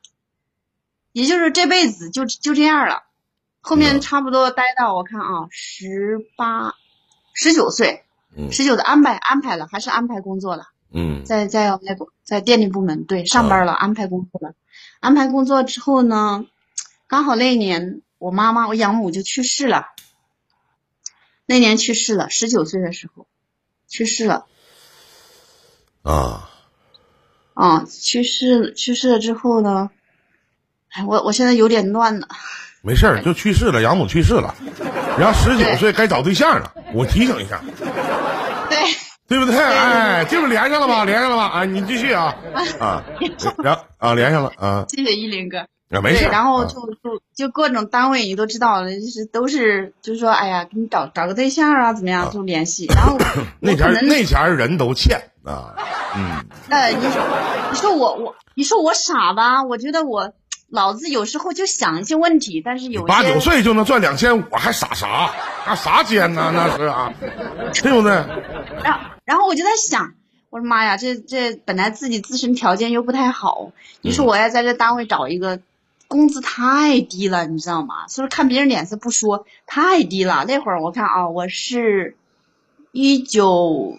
[1.12, 3.04] 也就是这辈子就就这样了。
[3.62, 6.76] 后嗯面差不多待到我看啊，十八、
[7.34, 8.06] 十九岁，
[8.38, 10.67] 嗯十九的安排安排了，还是安排工作了。
[10.97, 14.55] 嗯在在那个在电力部门对上班了，安排工作了。
[15.01, 16.45] 安排工作之后呢，
[17.08, 19.88] 刚好那一年我妈妈我养母就去世了。
[21.45, 23.27] 那年去世了，十九岁的时候
[23.88, 24.45] 去世了。
[26.01, 26.49] 啊
[27.53, 29.89] 啊，去世去世了之后呢，
[30.89, 32.27] 哎，我我现在有点乱了。
[32.81, 34.55] 没事儿，就去世了，养母去世了，
[35.19, 36.73] 然后十九岁该找对象了。
[36.93, 37.62] 我提醒一下，
[38.69, 38.77] 对，
[39.27, 39.57] 对不对？
[39.57, 41.03] 哎，这不连上了吗？
[41.05, 41.43] 连上了吗？
[41.47, 42.35] 啊，你继续啊
[42.79, 43.03] 啊，
[43.63, 45.59] 然后啊连上了啊，谢谢依林哥。
[45.59, 52.88] 啊没事然后就就就各种单位你都知道了，就是都是就是说，哎呀，给你找找个对象啊，怎么样就联系。
[52.88, 53.17] 然后
[53.61, 55.75] 那前那前人都欠啊，
[56.17, 59.63] 嗯那，你你说我我你说我傻吧？
[59.63, 60.33] 我觉得我
[60.69, 65.29] 脑子有时候就想一些问题，但是有八九岁就能赚两千五，还傻啥？
[65.67, 66.51] 那啥尖呢？
[66.53, 67.13] 那是啊，
[67.83, 68.11] 对不对？
[68.83, 70.13] 然后然后我就在想，
[70.49, 75.59] 我说妈呀，这这本来自己自身条件又不太好，你说我要在这单位找一个。
[76.07, 78.07] 工资太低了，你知道吗？
[78.07, 80.45] 所以看别人脸色不说，太低了。
[80.47, 82.15] 那会儿我看啊，我是
[82.91, 83.97] 一九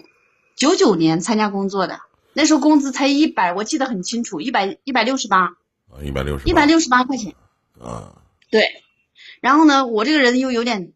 [0.54, 1.98] 九九年参加工作的，
[2.32, 5.56] 那时候工资才一百，我记得很清楚，一百一百六十八，
[6.00, 7.34] 一百六十，一百六十八块钱。
[7.80, 8.84] 啊，对，
[9.40, 10.92] 然后呢，我这个人又有点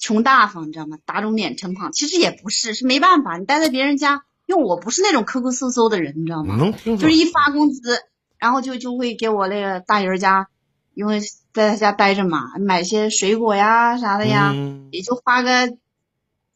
[0.00, 0.98] 穷大方，你知道吗？
[1.04, 6.56] 打肿脸充胖，其实也不是，是没办法，你待在别人家，因为我不是那种抠抠搜搜的人，你知道吗？
[6.56, 7.98] 能听就是一发工资，
[8.38, 10.48] 然后就就会给我那个大姨家，
[10.94, 11.20] 因为
[11.52, 15.76] 在他家待着嘛，买些水果呀啥的呀，嗯也就花个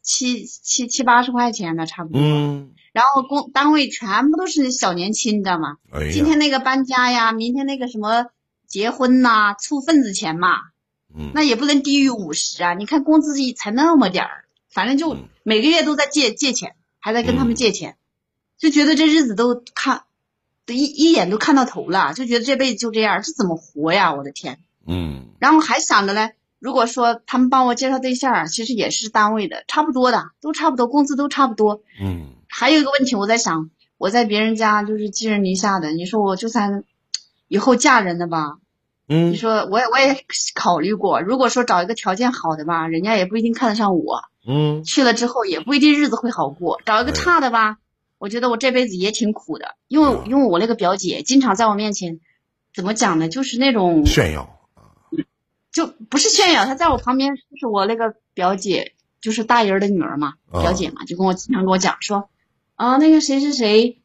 [0.02, 2.20] 七七七八十块钱的差不多。
[2.20, 5.76] 嗯，然后工单位全部都是小年轻，你知道吗？
[6.12, 8.26] 今天那个搬家呀，明天那个什么
[8.66, 10.48] 结婚呐、凑份子钱嘛，
[11.16, 12.74] 嗯那也不能低于五十啊！
[12.74, 17.96] 你看工资才那么点儿，反正就嗯每个月都在借借钱，还在跟他嗯们借钱，
[18.58, 20.02] 就觉得这日子都看，
[20.66, 24.14] 都一一眼都看到头了，就觉得这辈子就这样，这怎么活呀？
[24.14, 24.58] 我的天！
[24.86, 31.82] 嗯然后还想着嘞，如果说他们帮我介绍对象，其实也是单位的，差不多的，都差不多，工资都差不多。
[32.00, 36.84] 嗯还有一个问题，我在想，我在别人家就是寄人篱下的，你说我就算
[37.48, 38.58] 以后嫁人了吧，
[39.06, 44.82] 你嗯说我也我也考虑过，如果说找一个条件好的吧，人家也不一定看得上我，嗯。
[44.84, 46.80] 去了之后也不一定日子会好过。
[46.86, 47.78] 找一个差的吧，
[48.18, 52.20] 我觉得我这辈子也挺苦的，因为嗯因为我那个表姐经常在我面前，
[52.74, 54.58] 怎么讲呢，就是那种炫耀，
[55.70, 60.62] 就不是炫耀，她在我旁边，就是我那个表姐，就是大姨儿的女儿嘛，啊。
[60.62, 62.30] 表姐嘛，就跟我经常跟我讲说，
[62.76, 63.98] 啊，那个谁谁谁，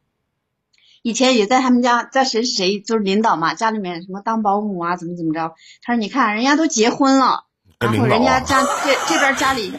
[1.02, 5.54] 以前也在他们家，在谁谁谁就是领导嘛，家里面什么当保姆啊，怎么怎么着。
[5.82, 7.46] 他说你看人家都结婚了，
[7.80, 9.72] 然后人家家这这边家里，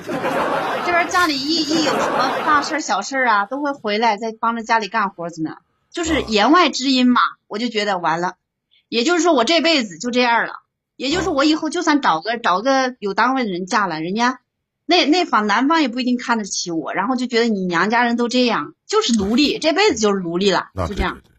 [0.87, 5.56] 这边边家里一一有什么大事儿小事啊，都会回来再帮着家里干活子呢，
[5.90, 7.20] 就是言外之音嘛。
[7.46, 8.35] 我就觉得完了，
[8.88, 10.61] 也就是说我这辈子就这样了，
[10.96, 14.40] 也就是我以后就算找个找个有单位的人嫁了，人家
[14.90, 21.33] 那那方男方也不一定看得起我，然后就觉得你娘家人都这样，就是奴隶，这辈子就是奴隶了，就这样，对对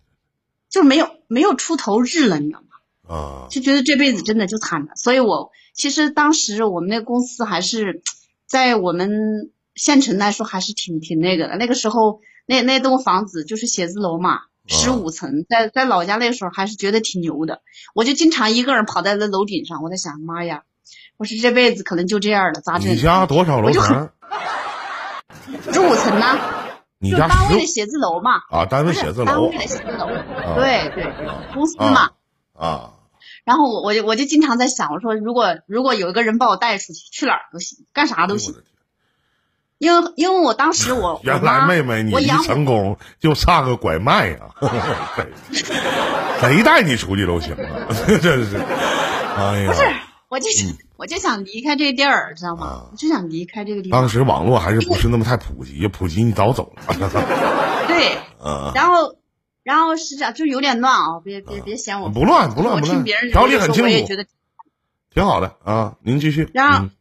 [0.70, 3.14] 就没有没有出头日了，你知道吗？
[3.14, 4.96] 啊，就觉得这辈子真的就惨了。
[4.96, 8.02] 所以我其实当时我们那个公司还是
[8.48, 11.58] 在我们县城来说还是挺挺那个的。
[11.58, 17.62] 那个时候那那栋房子就是写字楼嘛，十五层，在在老家那时候还是觉得挺牛的。
[17.94, 20.64] 我就经常一个人跑在那楼顶上，我在想，妈呀，
[21.18, 22.98] 我说这辈子可能就这样了，咋整你？
[22.98, 24.10] 家多少楼层？
[25.72, 26.38] 十五层呢，
[27.00, 28.66] 你家单位的写字楼嘛，啊？
[28.66, 30.08] 单位写字楼单位的写字楼，
[30.56, 31.14] 对对，
[31.54, 32.10] 公司嘛。
[32.58, 32.90] 啊啊，
[33.44, 38.62] 然后我我就我就经常在想，我说如果如果有一个人把我带出去，去哪儿都行，干啥都行哎。
[39.80, 44.38] 因为因为我当时我我 原来妹妹你一成功就差个拐卖呀、
[45.52, 45.66] 谁
[46.40, 47.90] 谁带你出去都行啊，
[48.22, 49.82] 真是，哎呀，不是，
[50.30, 50.68] 我就想、
[51.02, 52.64] 我就想离开这个地儿，知道吗？
[52.68, 54.08] 啊我就想离开这个地方当。
[54.08, 56.94] 时网络还是不是那么太普及，普及你早走了，
[57.90, 59.16] 对，啊，然后
[59.64, 64.28] 然后是这样，就有点乱啊，别别别嫌我不乱不乱不乱我听别人，条理说很清楚，我也觉得。
[65.12, 66.92] 挺好的啊，您继续，然后嗯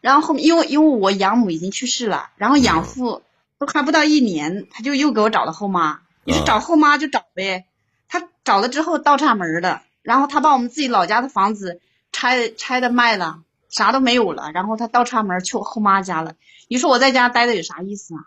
[0.00, 3.22] 然后后面因为因为我养母已经去世了，然后嗯养父
[3.58, 5.98] 都还不到一年，他就又给我找了后妈。
[6.22, 7.66] 你啊说找后妈就找呗，
[8.06, 11.80] 他找了之后倒插门儿的，然后他把我们自己老家的房子
[12.12, 16.34] 拆拆的卖了，啥都没有了，然后他倒插门去我后妈家了。
[16.68, 18.20] 你说我在家待着有啥意思啊？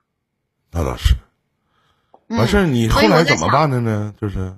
[0.72, 1.16] 那倒是，
[2.28, 4.14] 嗯、完事儿你后来怎么办的呢？
[4.20, 4.56] 就是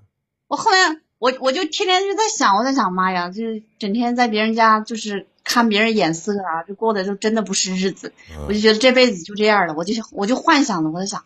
[0.48, 0.78] 我后来
[1.20, 8.14] 我我就天天就在想，我在想妈呀，就是整天在别人家就是看别人眼色啊，就过的就真的不是日子。
[8.48, 11.24] 我就觉得这辈子就这样了，我就我就幻想了，我在想，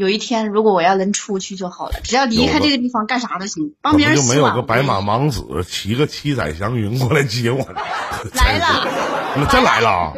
[0.00, 4.50] 有一天如果我要能出去就好了，只要离开这个地方，干啥都行，帮怎别么就没有。
[4.54, 7.80] 个白马王子骑个七彩祥云过来接我呢？
[8.34, 10.14] 来了， 真来了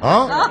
[0.00, 0.08] 啊！
[0.08, 0.50] 啊，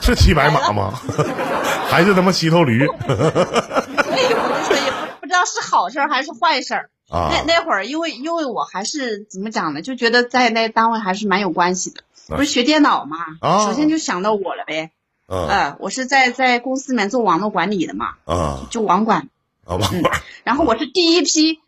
[0.00, 0.98] 是骑白马吗？
[1.90, 2.86] 还是他妈骑头驴？
[2.86, 6.90] 哎呦，我就说也不不知道是好事还是坏事儿。
[7.10, 12.00] 啊那那会儿，因为因为我还是怎么讲呢，就觉得在那单位还是蛮有关系的。
[12.30, 14.90] 啊不是学电脑嘛，啊首先就想到我了呗。
[15.26, 19.28] 啊呃，我是在在公司里面做网络管理的嘛，啊就网管。
[19.66, 19.76] 啊！
[19.76, 21.58] 网管 然后我是第一批，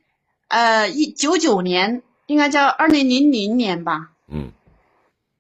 [0.49, 4.53] 呃，一九九年，应该叫二零零零年吧，嗯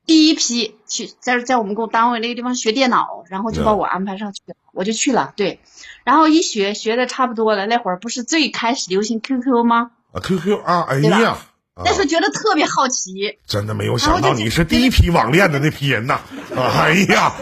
[0.06, 5.34] 第一批去在在我们公单位那个地方学电脑，然后就把嗯我安排上去了，我就去了。
[5.36, 5.60] 对，
[6.04, 9.90] 然后一学学的差不多了，那会儿不是最开始流行 QQ 吗？
[10.12, 11.46] 啊，QQ 啊，哎呀，啊
[11.84, 16.20] 那时候觉得特别好奇，真的没有想到你是第一批网恋的那批人呐！
[16.56, 17.32] 啊，哎呀，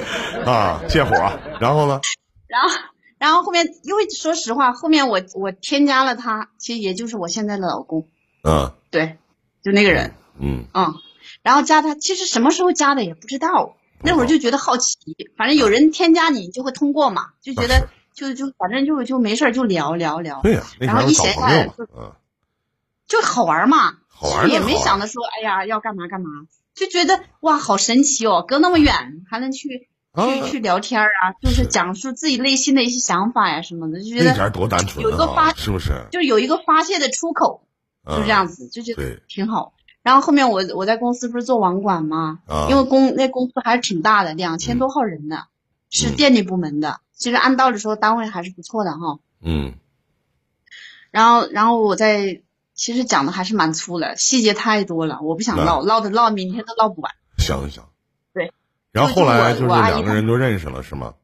[0.44, 1.38] 啊，借火啊！
[1.60, 2.00] 然后呢？
[2.48, 2.68] 然后
[3.18, 8.08] 然后后面因为说实话，后面我我添加了他，其实也就是我现在的老公，
[8.42, 9.18] 嗯对，
[9.62, 10.14] 就那个人。
[10.36, 10.94] 嗯嗯，
[11.42, 14.98] 然后加他，其实什么时候加的也不知道，那会儿就觉得好奇，
[15.36, 22.12] 反正有人添加你就会通过嘛，就觉得就就反正就就没事就聊聊聊，对呀，那然后一闲下来朋友嘛，嗯，
[23.06, 26.28] 就好玩嘛，好玩也没想着说哎呀要干嘛干嘛，
[26.74, 36.06] 就觉得哇好神奇哦，隔那么远还能去啊去去聊天儿啊，就是是讲述自己内心的一些想法呀什么的，就觉得那前儿多单纯啊，有一个发是不是？
[36.12, 37.66] 就是有一个发泄的出口，
[38.06, 39.74] 就这样子子，就觉得挺好。
[40.02, 42.40] 然后后面我我在公司不是做网管吗？
[42.46, 45.44] 啊，因为公那公司还是挺大的，两千多号人呢，
[45.90, 47.00] 是嗯电力部门的。
[47.16, 49.18] 其实按道理说单位还是不错的哈。
[49.42, 49.74] 嗯
[51.10, 52.42] 然后然后我在
[52.74, 57.12] 其实讲的还是蛮粗的，细节太多了，我不想唠，唠的唠明天都唠不完。
[57.38, 57.88] 想一想，
[58.32, 58.52] 对。
[58.92, 61.14] 然后后来就是两个人都认识了，是吗？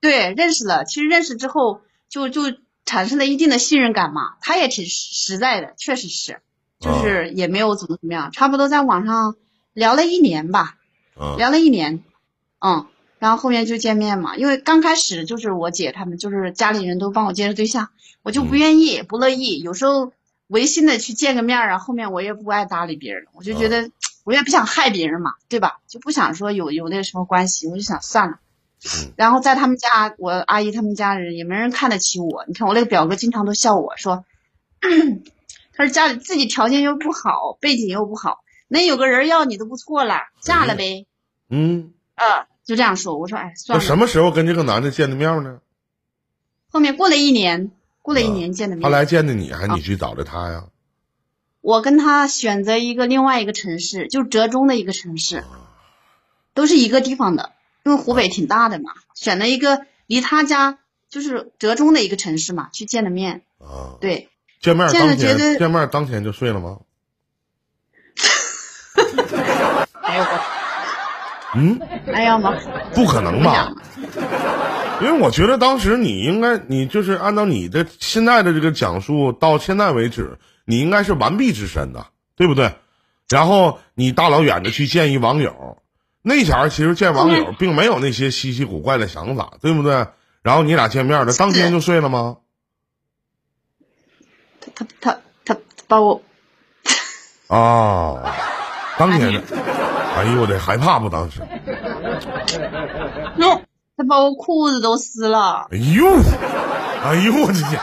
[0.00, 2.42] 对，认识了，其实认识之后就就
[2.84, 4.36] 产生了一定的信任感嘛。
[4.40, 6.40] 他也挺实实在的，确实是，
[6.80, 9.36] 就是也没有怎么怎么样，差不多在网上
[9.72, 10.76] 聊了一年吧。
[11.20, 12.04] 嗯聊了一年，
[12.60, 12.86] 嗯，
[13.18, 14.36] 然后后面就见面嘛。
[14.36, 17.88] 因为刚开始就是我姐他们，就是家里人都帮我介绍对象，
[18.22, 19.58] 我就不愿意、不乐意。
[19.58, 20.12] 有时候
[20.48, 23.90] 违心的去见个面啊，后面我也不爱搭理别人了，我就觉得、
[24.24, 25.78] 我也不想害别人嘛，对吧？
[25.86, 28.40] 就不想说有有那什么关系，我就想算了。
[28.84, 32.44] 嗯 然后在他们家，我阿姨他们家人也没人看得起我。
[32.46, 34.24] 你看我那个表哥经常都笑我说，
[35.74, 41.06] 他说家里自己条件又不好，背景又不好，能有个人要你都不错了，嫁了呗。
[41.50, 43.18] 嗯，呃，就这样说。
[43.18, 43.82] 我说，哎，算了。
[43.82, 45.58] 那什么时候跟这个男的见的面呢？
[46.70, 47.72] 后面过了一年，
[48.08, 48.82] 过了一年见的面。
[48.82, 50.64] 他来见的你，还是你去找的他呀？
[51.60, 55.44] 我跟他选择一个另外一个城市，就折中的一个城市，
[56.54, 57.52] 都是一个地方的，
[57.84, 60.78] 因为湖北挺大的嘛，选了一个离他家
[61.10, 63.42] 就是折中的一个城市嘛，去见的面。
[63.58, 64.30] 啊，对，
[64.62, 66.78] 见面当天见面当天就睡了吗？
[70.00, 70.40] 哎呦我，
[71.56, 71.78] 嗯，
[72.14, 72.58] 哎呀妈，
[72.94, 73.70] 不可能吧？
[75.00, 82.74] 因为我觉得当时你应该，你就是按照你的现在的这个讲述到现在为止，你应该是完璧之身的，对不对？
[83.28, 85.82] 然后你大老远的去见一网友，
[86.22, 90.06] 那前儿其实见网友并没有那些稀奇古怪的想法，对不对？
[90.42, 92.38] 然后你俩见面了，当天就睡了吗？
[94.74, 96.22] 他他他他把我
[97.48, 98.34] 啊，
[98.98, 99.42] 当天的，
[100.16, 101.08] 哎呦我得害怕不？
[101.08, 101.42] 当时，
[103.36, 103.60] 那
[103.98, 105.66] 他把我裤子都撕了。
[105.72, 106.06] 哎呦，
[107.04, 107.80] 哎呦我的天，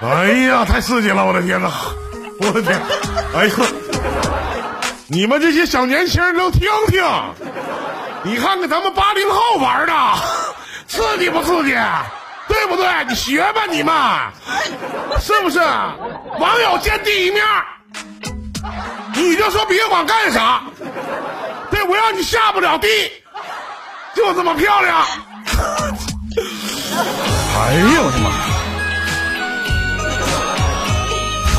[0.00, 1.68] 哎呀，太刺激了，我的天呐，
[2.38, 2.80] 我的天，
[3.34, 3.54] 哎呦，
[5.08, 7.02] 你们这些小年轻人都听听，
[8.22, 9.92] 你看看咱们八零后玩的，
[10.86, 11.76] 刺激不刺激？
[12.46, 12.86] 对不对？
[13.08, 13.92] 你学吧，你们
[15.20, 15.58] 是不是？
[16.38, 17.44] 网友见第一面，
[19.14, 20.62] 你就说别管干啥，
[21.68, 22.86] 对我让你下不了地，
[24.14, 25.04] 就这么漂亮。
[27.54, 28.30] 哎呀我的妈！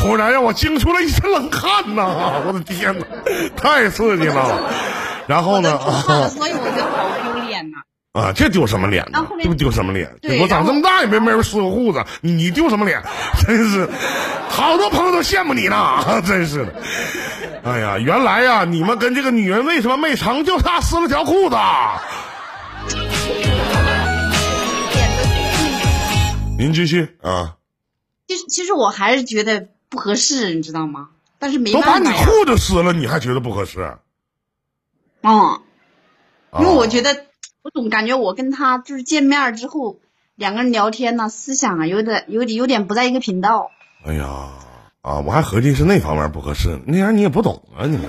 [0.01, 2.41] 突然让我惊出了一身冷汗呐！
[2.45, 3.05] 我的天哪，
[3.55, 4.69] 太刺激了！
[5.27, 5.77] 然后呢？
[5.77, 7.77] 啊， 所以我觉得好丢脸呐。
[8.13, 10.07] 啊，这丢什么脸呢这不丢什么脸？
[10.41, 13.01] 我长这么大也没没人撕过裤子，你你丢什么脸？
[13.47, 13.89] 真是，
[14.49, 16.73] 好多朋友都羡慕你呢，真是的。
[17.63, 21.55] 哎呀，原来呀，你们跟这个女人为什么没成，就差撕了条裤子。
[26.57, 27.57] 您继续啊，
[28.27, 31.09] 其实其实我还是觉得不合适，你知道吗？
[31.39, 32.17] 但是没办法都把你。
[32.25, 33.97] 裤子撕了，你还觉得不合适？
[35.21, 35.59] 嗯，
[36.51, 37.25] 啊因为我觉得
[37.63, 39.99] 我总感觉我跟他就是见面之后，
[40.35, 43.71] 两个人聊天呢，思想啊有点有点有点不在一个频道。
[44.05, 44.51] 哎呀，
[45.01, 48.07] 啊，我还合计是那方面不合适，那样你也不懂啊，你们。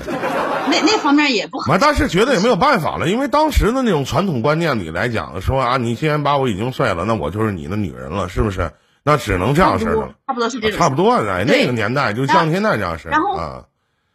[0.69, 1.71] 那那方面也不好。
[1.71, 8.71] 完，但是觉得也没有办法了，因为当时的那种传统观念里来讲，说啊，你既然把我已经睡了，那我就是你的女人了，是不是？
[9.03, 10.79] 那只能这样式儿的了，差不多是这种。
[10.79, 13.65] 差不多哎，对那个年代就像现在这样式儿然后啊，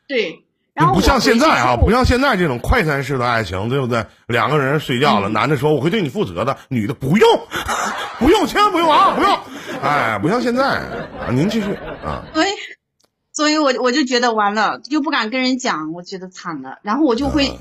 [0.08, 0.44] 对。
[0.74, 4.06] 然后不像现在啊，不像现在这种快餐式的爱情，对不对？
[4.28, 7.30] 两个人睡觉了，嗯男的说我会对你负责的，女的不用，
[8.18, 9.38] 不用，千万不用啊，不用，
[9.84, 12.50] 哎，不像现在啊，您继续啊，所以，
[13.40, 16.80] 所以我我就觉得完了，又不敢跟人讲，我觉得惨了。
[16.82, 17.58] 然后我就会，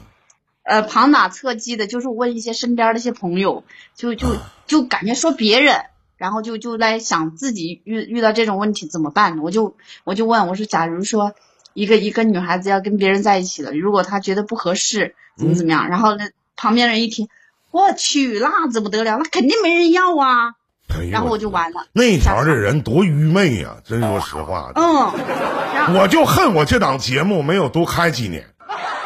[0.64, 3.62] 呃，旁打侧击的，就是问一些身边的一些朋友，
[3.94, 4.26] 就就
[4.66, 5.82] 就感觉说别人，
[6.16, 9.38] 然后就就在想自己遇遇到这种问题怎么办。
[9.38, 11.32] 我就我就问我说，假如说
[11.74, 16.24] 一个一个女孩子要跟别人在一起了，如果她觉得不合适，怎么怎么样，然后呢，
[16.56, 17.28] 旁边人一听，
[17.70, 19.16] 我去，那怎么得了？
[19.16, 20.54] 那肯定没人要啊。
[20.90, 21.86] 哎然后我就完了。
[21.92, 24.72] 那条的人多愚昧呀、真说实话。
[24.74, 28.44] 嗯，我就恨我这档节目没有多开几年，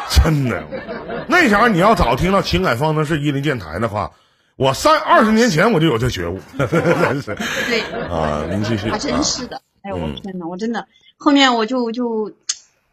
[0.09, 0.63] 真的。
[1.27, 4.11] 那前儿你要早听到情感方程式伊林电台的话，
[4.55, 7.35] 我三二十年前我就有这觉悟， 真是
[7.67, 7.81] 对。
[8.09, 8.43] 啊。
[8.49, 12.31] 您继续还啊，真是的，哎呦我嗯天呐，我真的后面我就就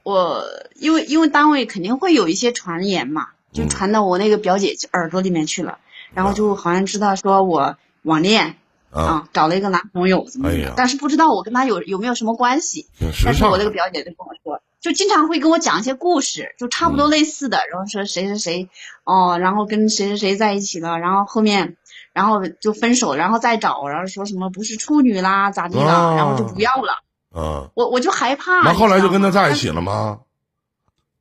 [0.03, 0.45] 我
[0.77, 5.79] 因为因为单位肯定会有一些传言嘛，就嗯传到我那个表姐耳朵里面去了，
[6.15, 8.57] 然后就好像知道说我网恋
[8.91, 12.89] 啊，啊，找了一个男朋友怎么怎么哎呀样，但是不知道我跟他有有没有什么关系。
[13.25, 18.69] 但是我那个表姐就跟我说，就经常会跟我讲一些故事，就差不多类似的，然后说谁谁谁，
[19.05, 21.77] 哦，然后跟谁谁谁在一起了，然后后面，
[22.13, 27.03] 然后就分手，然后再找，然后说什么不是处女啦，咋地的，哦然后就不要了。
[27.33, 27.71] 啊。
[27.75, 28.61] 我我就害怕。
[28.63, 30.21] 那后来就跟他在一起了吗？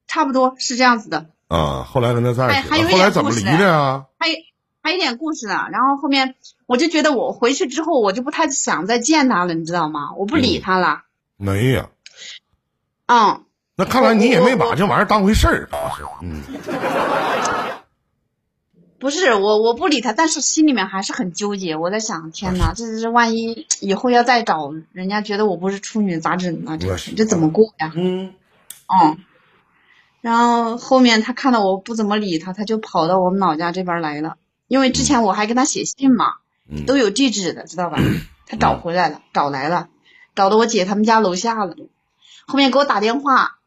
[0.08, 4.06] 差不多是这样子的，啊，后来跟他在一起了，后来怎么离的呀？
[4.18, 4.40] 还有还
[4.84, 5.68] 有一点故事呢。
[5.72, 10.14] 然后后面我就觉得我回去之后，我就不太想再见他了，你知道吗？
[10.18, 11.04] 我不理嗯他了。
[11.38, 11.90] 没呀。
[13.08, 13.44] 嗯，
[13.76, 15.70] 那看来你也没把这玩意儿当回事儿，
[16.22, 16.44] 嗯，
[19.00, 21.76] 不是我我不理他，但是心里面还是很纠结。
[21.76, 26.78] 我在想，天哪，这这万一以后要再找人家觉得我不是处女咋整啊？
[26.78, 27.92] 这这怎么过呀？
[27.96, 28.34] 嗯，
[28.88, 29.18] 嗯。
[30.22, 34.36] 然后后面他看到我不怎么理他，他就跑到我们老家这边来了。
[34.70, 36.36] 因为之前我还跟他写信嘛，
[36.70, 38.00] 嗯都有地址的，知道吧？
[38.48, 39.90] 他找回来了，找来了，
[40.36, 41.76] 找到我姐他们家楼下了。
[42.48, 43.58] 后面给我打电话，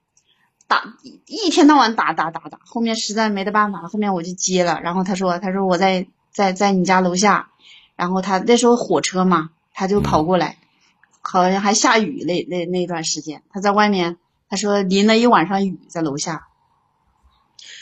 [0.66, 0.94] 打
[1.26, 2.60] 一天到晚打打打打。
[2.64, 4.80] 后面实在没得办法了，后面我就接了。
[4.80, 7.50] 然后他说，他说我在在在你家楼下，
[7.96, 10.58] 然后他那时候火车嘛，他就跑过来，
[11.20, 16.46] 好像还下雨那那那段时间，他在外面，他说淋了一晚上雨在楼下。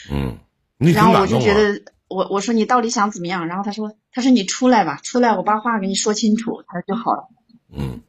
[0.09, 0.39] 嗯，
[0.77, 1.27] 然后我。
[1.27, 1.81] 就觉得，
[2.13, 3.47] 我我说你到底想怎么样？
[3.47, 7.27] 然后他说他说你出来吧，出来我把话给你说清楚，他说就好了。
[7.73, 8.01] 嗯，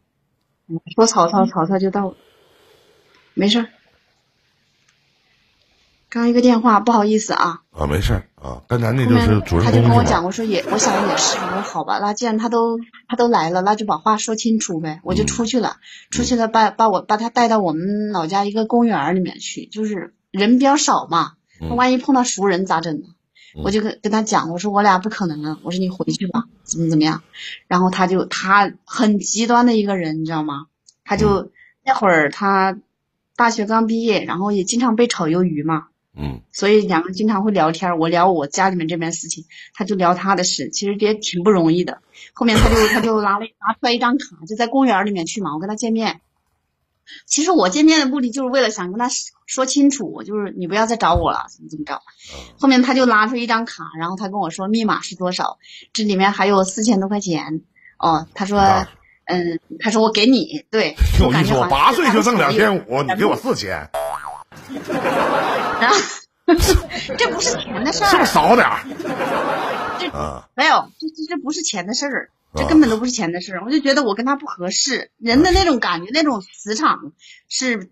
[0.94, 2.16] 说曹操，曹操就到了，
[3.34, 3.68] 没事儿。
[6.08, 7.62] 刚一个电话，不好意思啊。
[7.70, 12.78] 啊，没事儿啊，刚才那就是主人他就跟我讲，我说也，我想也是，我说好吧，那既然他都
[13.08, 15.00] 他都来了，那就把话说清楚呗。
[15.04, 15.78] 我就出去了，
[16.10, 21.32] 出去了把把我把他带到我们老家一个公园里面去，就是人比较少嘛，
[21.70, 23.06] 万一碰到熟人咋整呢？
[23.54, 27.22] 嗯我就跟跟他讲，我说我俩不可能了，我说你回去吧，怎么怎么样？
[27.68, 30.66] 然后他就他很极端的一个人，你知道吗？
[31.04, 31.50] 他就、
[31.84, 32.78] 那会儿他
[33.36, 39.44] 大学刚毕业，然后也经常被炒鱿鱼嘛，嗯所以两个人经常会聊天，我聊我家里面这边事情，
[39.74, 42.00] 他就聊他的事，其实也挺不容易的。
[42.32, 46.20] 后面他就他就拿了拿出来一张卡，就在公园里面去嘛，我跟他见面。
[47.26, 49.08] 其实我见面的目的就是为了想跟他
[49.46, 52.00] 说清楚，就是你不要再找我了，怎么怎么着。
[52.58, 55.58] 后面他就拿出一张卡，然后他跟我说密码是多少，
[55.92, 57.62] 这里面还有四千多块钱。
[57.98, 58.58] 哦，他说，
[59.26, 63.88] 嗯，他说我给你，对， 我感觉好像八岁就挣两千五，五，你给我四千，
[65.80, 65.96] 然后
[67.16, 68.80] 这不是钱的事儿是不是，少点儿
[70.00, 70.48] 这啊？
[70.56, 73.64] 没有，这这这不是钱的事儿，这啊根本都不是钱的事儿。
[73.64, 77.12] 我就觉得我跟他不合适，人的那种感觉，那种磁场
[77.48, 77.90] 是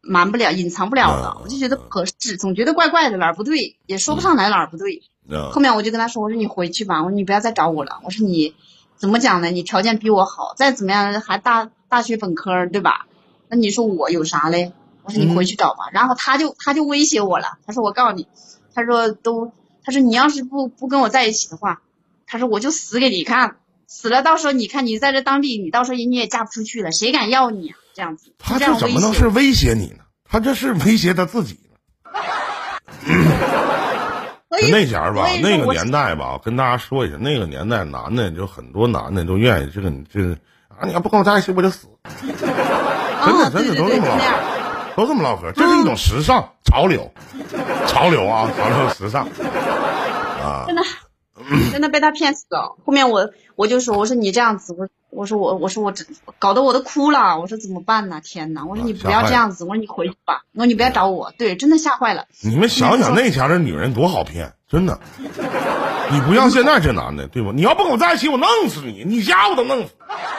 [0.00, 1.40] 瞒不了、隐藏不了啊的。
[1.42, 5.02] 我就觉得不合适，总觉得怪怪的，哪儿不对，也说不上来哪儿不对。
[5.30, 8.00] 啊后面我就跟他说：“我说你回去吧，我说你不要再找我了。
[8.04, 8.54] 我说你
[8.96, 9.50] 怎么讲呢？
[9.50, 13.06] 你条件比我好，再怎么样还大大学本科对吧？
[13.48, 14.72] 那你说我有啥嘞？
[15.04, 15.90] 我说你回去找吧。
[15.92, 18.26] 然后他就他就威胁我了，他说我告诉你，
[18.74, 19.52] 他说都
[19.84, 21.82] 他说你要是不不跟我在一起的话，
[22.26, 23.58] 他说我就死给你看，
[23.94, 27.76] 死了到时候你看你在这当地，你到时候你也嫁不出去了，谁敢要你啊？
[27.94, 29.98] 这样子，他这怎么能是威胁你呢？
[30.28, 31.76] 他这是威胁他自己呢。
[34.70, 40.32] 那前儿吧那个年代吧，跟大家说一下，那个年代男的就很多男的都愿意这个你这个
[40.68, 41.86] 啊，你要不跟我在一起我就死，
[42.26, 42.34] 真
[43.38, 44.16] 的真的都这么唠。
[44.16, 44.24] 嗑，
[44.96, 47.12] 都这么唠嗑，这是一种时尚潮流，
[47.86, 49.28] 潮流啊，潮流时尚
[50.42, 50.82] 啊，真的，
[51.70, 52.76] 真的被他骗死了。
[52.84, 56.04] 后面我我就说，我说你这样子，我我说我我说我这
[56.38, 58.20] 搞得我都哭了，我说怎么办呢？
[58.22, 62.26] 天呐，我说你不要这样子，我说你回去吧，我说你不要找我，对，真的吓坏了。
[62.40, 64.98] 你们想想那前儿的女人多好骗，真的。
[66.10, 67.52] 你不像现在这男的，对不？
[67.52, 69.92] 你要不跟我在一起，我弄死你，你家我都弄死，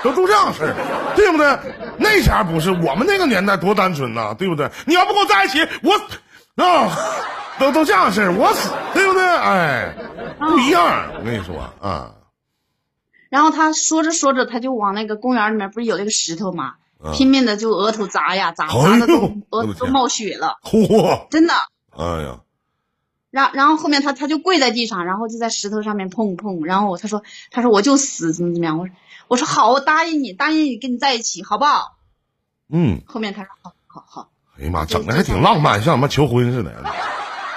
[0.04, 0.76] 都都这样式儿，
[1.16, 1.58] 对不对？
[1.98, 4.70] 那前儿不是我们那个年代多单纯呐，对不对？
[4.86, 6.00] 你要不跟我在一起，我
[6.56, 6.96] 啊，
[7.60, 9.24] 都都这样式儿，我死，对不对？
[9.24, 9.96] 哎，
[10.40, 12.16] 不一样，我跟你说啊，
[13.30, 21.54] 然后他说着说着，他就往那个公园里面不是有那个石头吗，啊拼命的就额头砸呀砸，砸的都额头都冒血了，嚯，真的。
[21.98, 22.42] 哎呀，
[23.32, 28.94] 然然后后面他他就跪在地上，然后就在石头上面碰碰，然后他说他说我就死怎么怎么样，我说
[29.28, 31.98] 我说好，我答应你，答应你跟你在一起，好不好？
[32.72, 34.30] 嗯，后面他说好好好。
[34.60, 36.72] 哎呀妈，整的还挺浪漫，像他妈求婚似的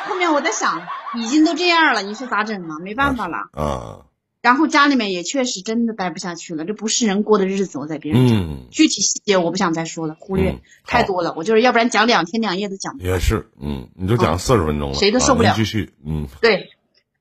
[0.08, 0.82] 后面我在想，
[1.16, 2.78] 已经都这样了，你说咋整啊？
[2.82, 3.48] 没办法了。
[3.52, 4.06] 啊，
[4.40, 7.78] 然后家里面也确实真的待不下去了，这不是人过的日子。
[7.78, 11.34] 我在别人家，嗯，具体细节我不想再说了，忽略、嗯太多了。
[11.36, 16.70] 我就是要不然讲两天两夜都讲不也是，嗯，你就讲四十分钟了，谁都受不了啊继续，嗯对。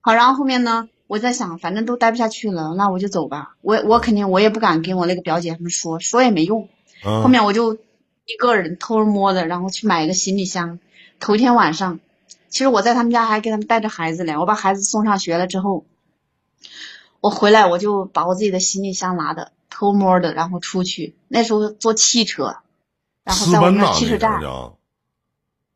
[0.01, 3.55] 好，然后后面呢，我在想，反正都待不下去了，那我就走吧。
[3.61, 6.69] 我我肯定我也不敢跟我那个表姐他们说，说也没用。
[7.03, 7.77] 啊，后面我就
[8.25, 10.79] 一个人偷摸的，然后去买一个行李箱。
[11.19, 11.99] 头一天晚上，
[12.49, 14.39] 其实我在他们家还给他们带着孩子呢。
[14.39, 15.85] 我把孩子送上学了之后，
[17.21, 21.15] 我回来我就把我自己的行李箱拿的偷摸的，然后出去。
[21.27, 22.57] 那时候坐汽车，
[23.23, 24.41] 然后在我们那私奔呐，那汽车站，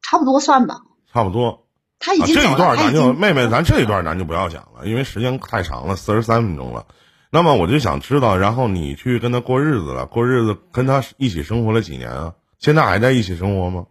[0.01, 0.81] 差不多算吧。
[1.13, 1.49] 差不多。
[1.49, 1.57] 啊，
[1.99, 6.87] 他已经这一段咱就妹妹，咱这一段咱就不要讲了，因为时间太长了，四十三分钟了。
[7.31, 12.33] 那么我就想知道，然后你去跟他过日子了，过日子跟他一起生活了几年啊？
[12.59, 13.85] 现在还在一起生活吗？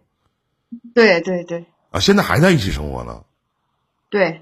[0.93, 3.23] 对对对啊，现在还在一起生活呢？
[4.09, 4.41] 对，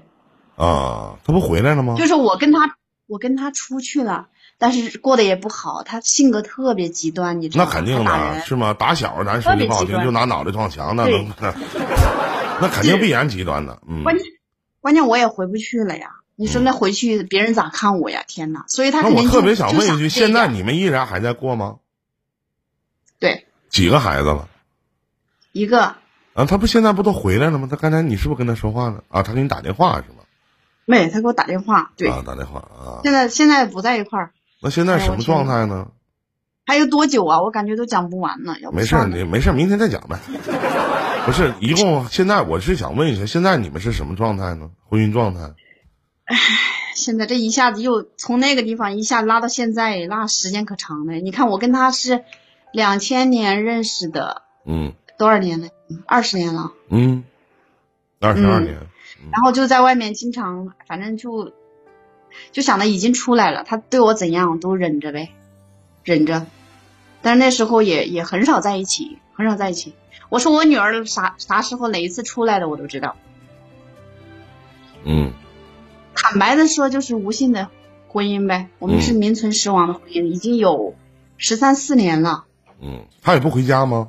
[0.56, 1.94] 啊，他不回来了吗？
[1.96, 2.76] 就是我跟他
[3.06, 7.70] 我跟他出去了，但是过得也不好，他性格特别极端，你知道吗？
[7.70, 8.74] 那肯定的，是吗？
[8.74, 11.54] 打小咱说句不好听，就拿脑袋撞墙，那对能那
[12.60, 14.02] 那肯定必然极端的，嗯。
[14.04, 14.26] 关键
[14.80, 16.10] 关键我也回不去了呀。
[16.36, 18.22] 你说那回去别人咋看我呀？
[18.28, 18.64] 天呐！
[18.68, 21.78] 所以他那我特别想问一句，现在你们依然还在过吗？
[23.68, 24.48] 对几个孩子了？
[25.52, 25.96] 一个
[26.34, 27.66] 啊，他不现在不都回来了吗？
[27.70, 29.02] 他刚才你是不是跟他说话呢？
[29.08, 30.24] 啊，他给你打电话是吗？
[30.84, 33.00] 没，他给我打电话，对，啊，打电话啊。
[33.02, 34.30] 现在现在不在一块儿，
[34.62, 35.88] 那现在什么状态呢？
[36.66, 37.40] 还有多久啊？
[37.42, 38.54] 我感觉都讲不完呢。
[38.60, 40.18] 要不没事你没事儿，明天再讲呗。
[41.26, 44.70] 不是，一共现在我是想问一下，现在你们是什么状态呢？
[44.88, 45.40] 婚姻状态？
[46.24, 46.36] 唉
[46.94, 51.14] 现在这一下子又从那个地方一下拉到现在，那时间可长了。
[51.14, 52.24] 你看我跟他是
[52.72, 55.68] 两千年认识的，嗯多少年了？
[56.06, 56.72] 二十年了。
[56.88, 57.24] 嗯，
[58.20, 58.76] 二十二年，
[59.32, 61.52] 然后就在外面经常，反正就
[62.52, 65.30] 就想着已经出来了，他对我怎样都忍着呗，
[66.04, 66.46] 忍着。
[67.20, 69.94] 但是那时候也也很少在一起，很少在一起。
[70.28, 73.16] 我说我女儿啥啥时候哪一次出来的我都知道。
[75.04, 75.32] 嗯
[76.14, 77.70] 坦白的说，就是无性的
[78.08, 78.68] 婚姻呗。
[78.78, 80.94] 我们是嗯名存实亡的婚姻，已经有
[81.38, 82.44] 十三四年了。
[82.80, 84.08] 嗯，他也不回家吗？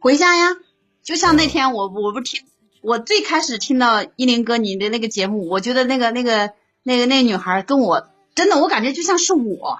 [0.00, 0.56] 回家呀，
[1.02, 2.40] 就像那天我我不听，
[2.82, 6.52] 我最开始听到依林哥你的那个节目，我觉得那个那个
[6.82, 9.78] 那个那个女孩跟我真的，我感觉就像是我，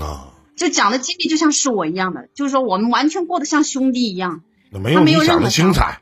[0.00, 4.42] 啊，就讲的经历就像是我一样的，就是说我们完全过得像兄弟一样。
[4.70, 6.00] 那没有你讲的精彩，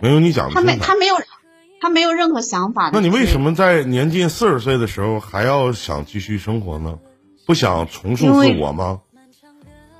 [0.00, 0.86] 没有你讲的 他没精彩。
[0.86, 1.14] 他没有
[1.80, 2.90] 他没有任何想法。
[2.92, 6.98] 那你为什么在年近四十岁的时候还要想继续生活呢？
[7.46, 9.00] 不想重塑自我吗？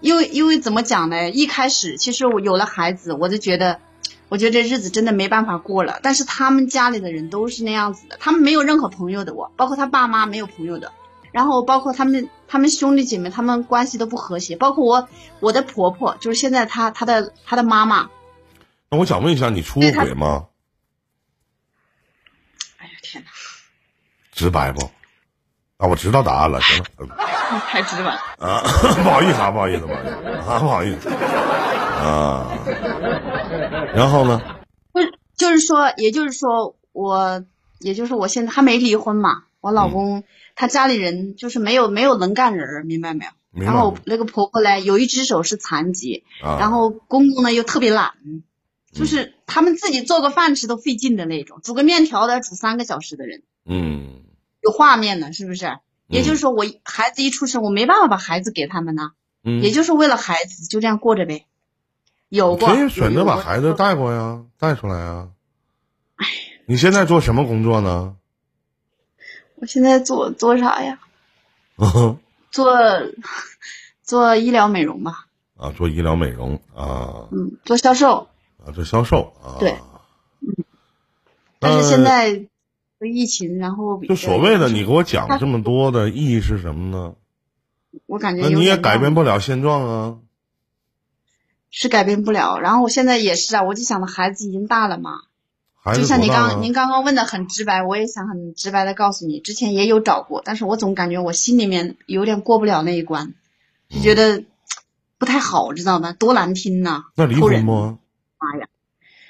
[0.00, 1.30] 因为因为怎么讲呢？
[1.30, 3.80] 一开始其实我有了孩子，我就觉得，
[4.28, 6.00] 我觉得这日子真的没办法过了。
[6.02, 10.92] 但是他们家里的人都是那样子的，他们没有任何朋友的我，包括他爸妈没有朋友的，
[11.32, 15.08] 然后包括他们他们兄弟姐妹，他们关系都不和谐，包括我
[15.40, 18.10] 我的婆婆，就是现在她她的她的妈妈。
[18.90, 20.48] 那我想问一下，你出过轨吗？
[22.76, 23.30] 哎呀天哪，
[24.32, 24.90] 直白不？
[25.78, 27.35] 啊，我知道答案了，行了。
[27.52, 28.20] 嗯太直白了。
[28.38, 28.60] 啊，
[29.02, 30.10] 不好意思啊，不好意思，不好意思
[30.48, 32.58] 啊，不好意思啊。
[33.94, 34.40] 然后呢？
[34.92, 37.44] 不是就是说，也就是说，我
[37.80, 40.24] 也就是我现在还没离婚嘛，我老公、
[40.54, 43.30] 他家里人就是没有没有能干人，明白没有？
[43.52, 48.12] 明白然后那个婆婆呢，有一只手是残疾，啊，然后公公呢又特别懒，
[48.92, 54.22] 就是他们自己做个饭吃都费劲的那种，煮个面条都要煮三个小时的人，嗯，
[54.60, 55.78] 有画面的，是不是？
[56.08, 61.46] 也就是说，我孩子一出生，我没办法把孩子给他们呢，嗯，也就是为了孩子，就这样过着呗。
[62.28, 65.28] 有过，可以选择把孩子带过呀，带出来呀。
[66.66, 68.16] 你现在做什么工作呢？
[69.56, 70.98] 我现在做做啥呀？
[71.76, 72.18] 啊，
[72.50, 72.74] 做
[74.02, 75.26] 做医疗美容吧，
[75.56, 78.28] 啊做医疗美容啊嗯，做销售。
[78.64, 79.56] 啊，做销售啊。
[79.60, 79.76] 对
[81.58, 82.46] 但是现在
[83.08, 87.14] 疫情，然后就所谓的你给我讲这么多的意义是什么呢？
[88.06, 90.18] 我感觉那你也改变不了现状啊。
[91.70, 92.58] 是改变不了。
[92.58, 95.22] 然后我现在也是啊，我就想着孩子已经大了嘛，
[95.94, 103.34] 就像你刚您刚刚问的很直白，我也想很直白的告诉你，之前也有找过，但是我总感觉我心里面有点过不了那一关，
[103.90, 104.44] 就觉得
[105.18, 106.12] 不太好，知道吗？
[106.12, 107.98] 多难听呐、那离婚不？
[108.38, 108.68] 妈呀，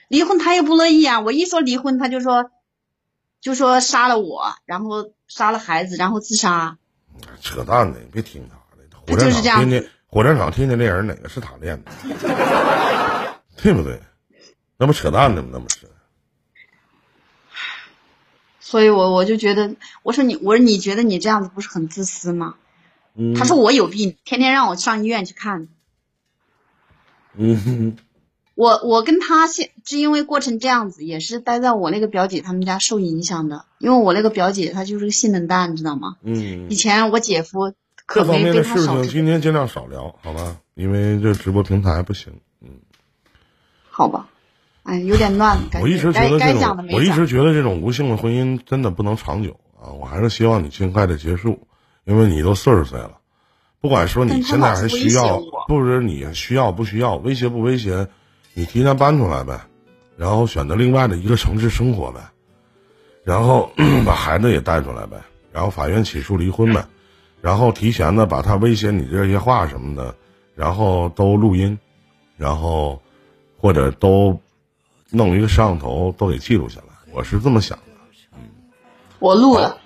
[0.08, 1.20] 离婚他也不乐意啊！
[1.20, 2.50] 我一说离婚，他就说，
[3.46, 6.76] 就说杀了我，然后杀了孩子，然后自杀。
[7.40, 8.82] 扯淡的，你别听他的。
[8.90, 11.92] 他火就是这样车场天天火葬场天天练人，哪个是他练的？
[13.58, 14.02] 对不对？
[14.76, 15.50] 那不扯淡的吗？
[15.52, 15.88] 那不是？
[18.58, 22.56] 所以我我就觉得，我说你，我说你觉得你这样子不是很自私吗？
[23.14, 25.68] 嗯他说我有病，天天让我上医院去看。
[27.34, 27.96] 嗯哼
[28.56, 36.16] 我我跟他现是因为过成这样子，也是待在我那个表姐他们家受影响的，因为我那个表姐她就是个性冷淡，你知道吗？
[36.22, 37.74] 嗯以，前我姐夫
[38.06, 40.56] 可这方没面的事跟他少情今天尽量少聊，好吧？
[40.74, 42.32] 因为这直播平台不行。
[42.62, 42.70] 嗯
[43.90, 44.26] 好吧？
[44.84, 46.98] 哎，有点乱，我一直觉该该得这种，讲的没讲。
[46.98, 49.90] 我一直觉得这种无性的婚姻真的不能长久啊！
[49.90, 51.66] 我还是希望你尽快的结束，
[52.04, 53.18] 因为你都四十岁了，
[53.80, 58.06] 不管说你现在还需要我，不是你需要不需要，威胁不威胁，
[58.58, 59.60] 你提前搬出来呗，
[60.16, 62.20] 然后选择另外的一个城市生活呗，
[63.22, 63.70] 然后
[64.06, 65.18] 把孩子也带出来呗，
[65.52, 66.82] 然后法院起诉离婚呗，
[67.42, 70.16] 然后提前的把他威胁你这些话什么的，
[70.54, 71.78] 然后都录音，
[72.38, 72.98] 然后
[73.58, 74.40] 或者都
[75.10, 77.84] 弄一个摄像头都给记录下来，我是这么想的。
[79.18, 79.76] 我录了，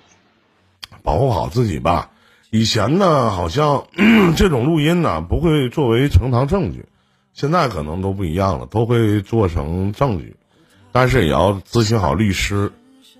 [1.03, 2.09] 保护好自己吧。
[2.51, 3.85] 以前呢，好像
[4.37, 6.85] 这种录音呢不会作为呈堂证据，
[7.33, 10.35] 现在可能都不一样了，都会做成证据，
[10.91, 12.71] 但是也要咨询好律师，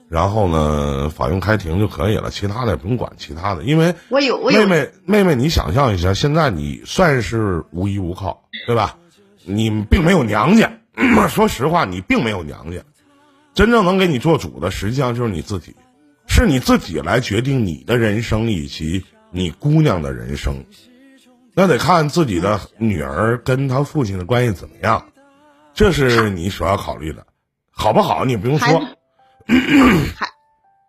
[0.10, 8.98] 然后呢，法院开庭就可以了，其他的也不用管其他的，因为妹妹妹妹，你想象一下，现在你算是无依无靠，对吧？
[9.46, 10.72] 你并没有娘家，
[11.30, 12.80] 说实话，你并没有娘家，
[13.54, 15.76] 真正能给你做主的，实际上就是你自己，
[16.28, 20.64] 是你自己来决定你的人生以及你姑娘的人生。
[21.54, 25.06] 那得看自己的女儿跟他父亲的关系怎么样，
[25.74, 27.26] 这是你所要考虑的，
[27.72, 28.26] 好不好？
[28.26, 28.96] 你不用说孩，
[30.16, 30.28] 孩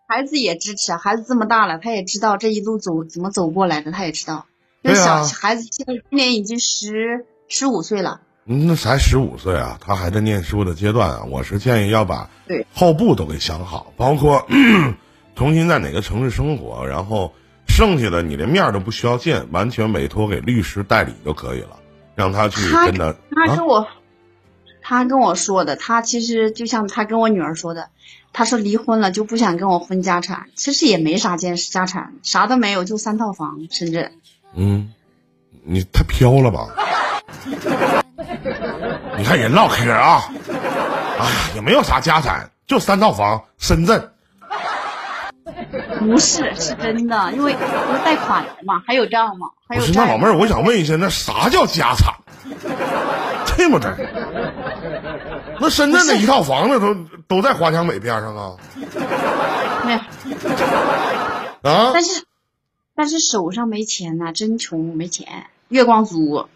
[0.07, 4.45] 孩子也支持啊，孩子这么大了，他也知道这一路走怎么走过来的，他也知道。
[4.83, 11.23] 因为对啊小孩子现在今年已经十十五岁了，嗯那才十五岁啊，他还在念书的阶段啊。
[11.29, 14.45] 我是建议要把对后部都给想好，包括
[15.35, 17.33] 重新在哪个城市生活，然后
[17.75, 21.69] 剩下的你连面儿都不需要见，完全委托给律师代理就可以了，
[22.13, 23.87] 让他去跟他啊他跟我，
[24.83, 27.89] 他跟我说的，他其实就像他跟我女儿说的，
[28.31, 34.11] 他说离婚了就不想跟我分家产，其实也没啥家家产，啥都没有，就三套房，深圳。
[34.53, 34.93] 嗯，
[35.63, 36.67] 你太飘了吧？
[39.17, 40.29] 你看人唠嗑啊，
[41.17, 44.11] 哎呀，也没有啥家产，就三套房，深圳。
[45.99, 47.59] 不是，是真的，因为不
[47.93, 52.13] 是贷款的嘛，还有账嘛，还有不是那老妹儿，我想问一下，那啥叫家产？
[53.55, 53.89] 对不对？
[55.59, 56.95] 那深圳的一套房子都
[57.27, 58.55] 都在华强北边上啊
[59.85, 59.99] 没有，
[61.69, 61.91] 啊！
[61.93, 62.23] 但是
[62.95, 66.47] 但是手上没钱呐、真穷，没钱，月光族，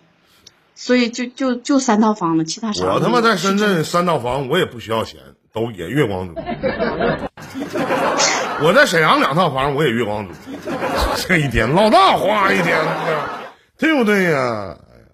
[0.76, 5.20] 所以就就就三套房子，其他啥我他妈在深圳三套房，我也不需要钱，
[5.54, 6.42] 都也月光族。
[8.60, 10.34] 我在沈阳两套房，我也月光族。
[11.18, 12.92] 这一天老大花一天呢，
[13.78, 14.30] 对不对呀？
[14.32, 15.08] 哎呀，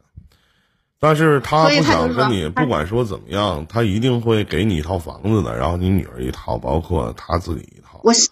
[1.00, 8.00] 但是他不想跟你，不管说怎么样，他一定会给你一套房子的，然后你女儿一套，包括他自己一套。
[8.04, 8.30] 我是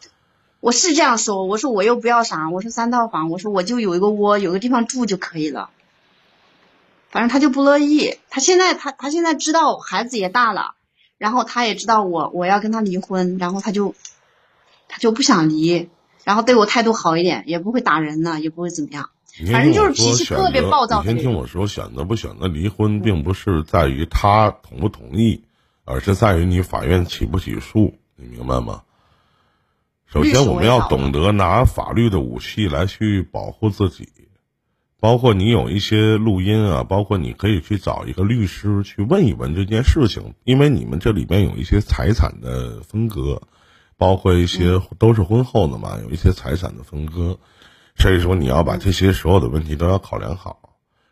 [0.61, 5.69] 我是这样说，我说我又不要啥，我说三套房，我说我就有一个窝，有个地方住就可以了。
[7.09, 10.75] 反正他就不乐意，他现在他他现在知道孩子也大了，
[11.17, 13.93] 然后他也知道我我要跟他离婚，然后他就
[14.91, 15.89] 他就不想离，
[16.25, 19.09] 然后对我态度好一点，也不会打人呢，也不会怎么样。
[19.49, 25.45] 反正就是脾气特别暴躁你先听我说，选择不选择离婚，并不是在于他同不同意，
[25.85, 28.81] 而是在于你法院起不起诉，你明白吗？
[30.05, 34.09] 首先，我们要懂得拿法律的武器来去保护自己，
[34.99, 43.41] 包括你有一些录音啊，包括你可以去找一个律师去问一问这件事情，因为你们这里面有一些财产的分割，
[44.01, 47.37] 包括一些嗯都是婚后的嘛，有一些财产的分割，
[47.95, 50.57] 所以说你要把这些所有的问题都要考量好，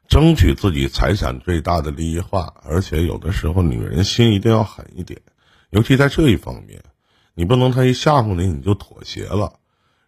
[0.08, 5.22] 争取自己财产最大的利益化，而且有的时候女人心一定要狠一点，
[5.70, 6.84] 尤其在这一方面，
[7.36, 9.54] 你不能她一吓唬你你就妥协了。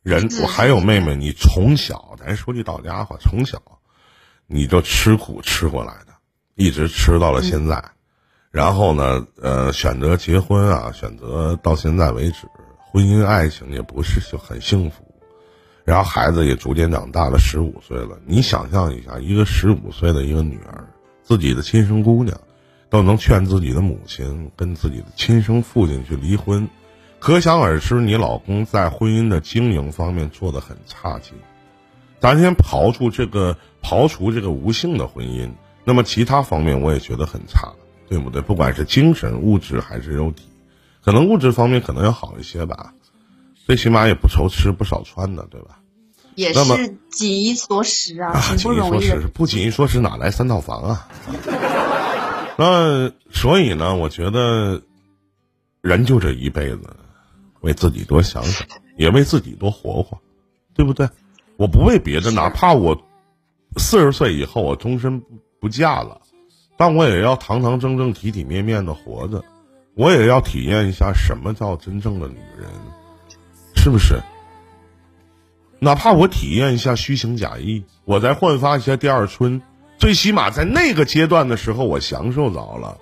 [0.02, 3.62] 人，我还有妹妹，你从小，咱说句到家话，从小
[4.48, 6.14] 你就吃苦吃过来的，
[6.56, 7.92] 一直吃到了现在。
[8.50, 12.50] 然后呢，呃，选择结婚啊，选择到现在为止，
[12.92, 15.04] 婚姻爱情也不是就很幸福。
[15.84, 18.20] 然后孩子也逐渐长大了，十五岁了。
[18.26, 20.86] 你想象一下，一个十五岁的一个女儿，
[21.24, 22.40] 自己的亲生姑娘，
[22.90, 26.70] 都能劝自己的母亲跟自己的亲生父亲去离婚，
[27.20, 31.34] 可想而知，你老公在婚姻的经营方面做得很差劲。
[32.20, 35.50] 咱先刨出这个刨除这个无性的婚姻，
[35.84, 37.74] 那么其他方面我也觉得很差，
[38.08, 38.40] 对不对？
[38.42, 40.44] 不管是精神、物质还是肉体，
[41.04, 42.94] 可能物质方面可能要好一些吧，
[43.66, 45.80] 最起码也不愁吃不少穿的，对吧？
[46.36, 49.28] 也是紧衣缩食啊，啊，挺紧衣缩食，。
[49.34, 51.08] 不紧衣缩食哪来三套房啊？
[52.58, 54.82] 那所以呢，我觉得
[55.82, 56.82] 人就这一辈子，
[57.60, 58.66] 为自己多想想，
[58.98, 60.20] 也为自己多活活，
[60.74, 61.10] 对不对？
[61.58, 62.98] 我不为别的，哪怕我
[63.78, 65.28] 四十岁以后我终身不
[65.60, 66.22] 不嫁了，
[66.78, 69.44] 但我也要堂堂正正、体体面面的活着，
[69.96, 72.70] 我也要体验一下什么叫真正的女人，
[73.76, 74.22] 是不是？
[75.80, 79.62] 哪怕我体验一下虚情假意，我再焕发一下第二春，
[79.98, 82.98] 最起码在那个阶段的时候，我享受着了，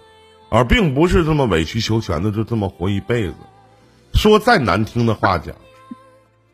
[0.50, 3.36] 而并不是这么委曲求全的就这么活一辈子。
[4.14, 5.56] 说再难听的话讲，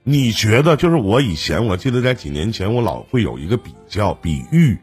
[0.04, 4.78] 你觉得就是我以前我记得在几年前，我老会有一个比较比喻，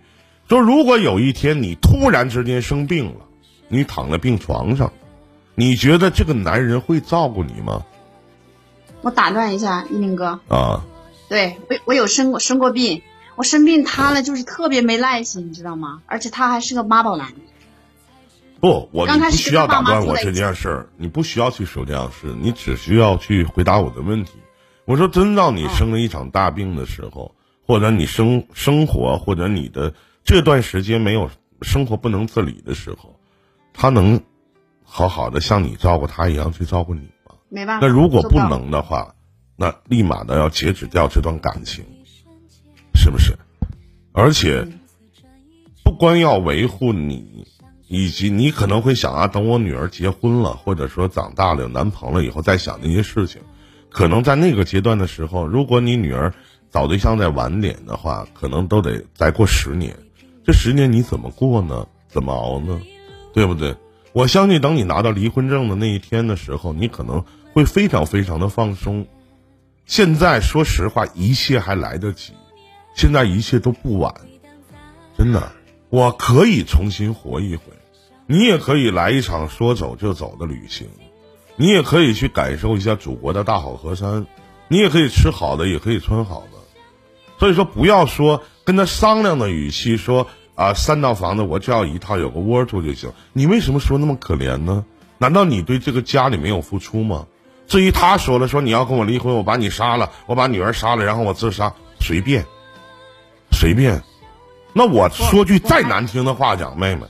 [0.49, 3.27] 说如果有一天你突然之间生病了，
[3.69, 4.93] 你躺在病床上，
[5.55, 7.85] 你觉得这个男人会照顾你吗？
[9.03, 10.85] 我打断一下，一鸣哥，啊，
[11.29, 13.03] 对我我有生过生过病，
[13.37, 16.03] 我生病他呢就是特别没耐心，你知道吗？
[16.07, 17.33] 而且他还是个妈宝男。
[18.61, 24.35] 不，我刚开始你不需要打断我这件事儿，你不需要去说这样事，你只需要去回答我的问题。
[24.85, 27.35] 我说，真到你生了一场大病的时候，
[27.67, 29.93] 或者你生生活，或者你的
[30.23, 31.29] 这段时间没有
[31.61, 33.19] 生活不能自理的时候，
[33.73, 34.21] 他能
[34.95, 37.35] 好好的像你照顾他一样去照顾你吗？
[37.49, 37.87] 没办法。
[37.87, 39.15] 那如果不能的话，
[39.57, 41.83] 那立马的要截止掉这段感情，
[42.95, 43.33] 是不是？
[44.13, 44.69] 而且，
[45.83, 47.47] 不光要维护你
[47.89, 53.41] 以及你可能会想啊，等我女儿结婚了，或者说长大了有男朋友了以后再想那些事情。
[53.89, 56.35] 可能在那个阶段的时候，如果你女儿
[56.71, 59.97] 找对象再晚点的话，可能都得再过十年。
[60.45, 61.87] 这十年你怎么过呢？
[62.09, 62.79] 怎么熬呢？
[63.33, 63.75] 对不对？
[64.13, 69.07] 我相信等你拿到离婚证的那一天的时候，你可能会非常非常的放松。
[69.87, 72.33] 现在说实话，一切还来得及，
[72.95, 74.15] 现在一切都不晚，
[75.17, 75.53] 真的，
[75.89, 77.65] 我可以重新活一回，
[78.27, 80.89] 你也可以来一场说走就走的旅行，
[81.57, 84.27] 你也可以去感受一下祖国的大好河山，
[84.69, 86.59] 你也可以吃好的，也可以穿好的，
[87.39, 90.29] 所以说不要说跟他商量的语气说
[90.63, 94.85] 啊，三套房子我就要一套，有个窝住就行，你为什么说那么可怜呢？
[95.19, 97.27] 难道你对这个家里没有付出吗？
[97.67, 102.45] 至于他说了，说你要跟我离婚，我把你杀了，我把女儿杀了，然后我自杀，随便，
[103.51, 104.01] 随便。
[104.73, 107.03] 那我说句再难听的话讲，妹妹，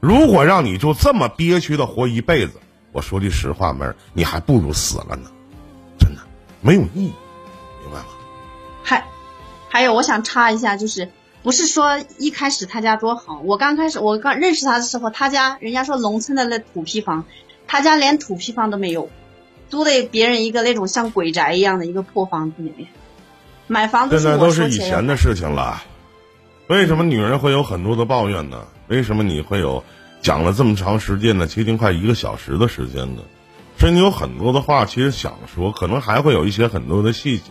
[0.00, 2.54] 如果让你就这么憋屈的活一辈子，
[2.90, 5.30] 我说句实话，妹儿，你还不如死了呢，
[5.96, 6.22] 真的
[6.60, 7.12] 没有意义，
[7.84, 8.06] 明白吗？
[8.82, 9.06] 还
[9.68, 11.10] 还有，我想插一下，就是
[11.44, 17.26] 不是说一开始他家多好，我刚开始我刚认识他的时候，他家人家说农村的那土坯房，
[17.68, 19.10] 他家连土坯房都没有。
[19.68, 22.88] 租的别人一个那种像鬼宅一样的一个破房子里面，
[23.66, 25.82] 买房子现在都是以前的事情了。
[26.68, 28.66] 为什么女人会有很多的抱怨呢？
[28.88, 29.84] 为什么你会有
[30.22, 31.46] 讲了这么长时间呢？
[31.46, 33.22] 接近快一个小时的时间呢？
[33.78, 37.50] 所以你有很多的话其实想说，可能还会有一些很多的细节，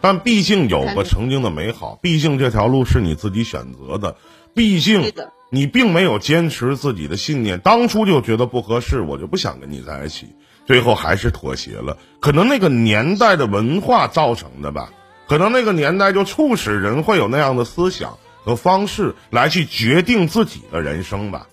[0.00, 4.16] 但毕竟有过曾经的美好，毕竟这条路是你自己选择的，
[4.54, 5.12] 毕竟
[5.50, 10.26] 你并没有坚持自己的信念，当初就觉得不合适，我就不想跟你在一起。
[10.66, 14.90] 最后还是妥协了，可能那个年代的文化造成的吧，
[15.26, 21.46] 可能那个年代就促使人会有那样的思想和方式来去决定自己的人生吧。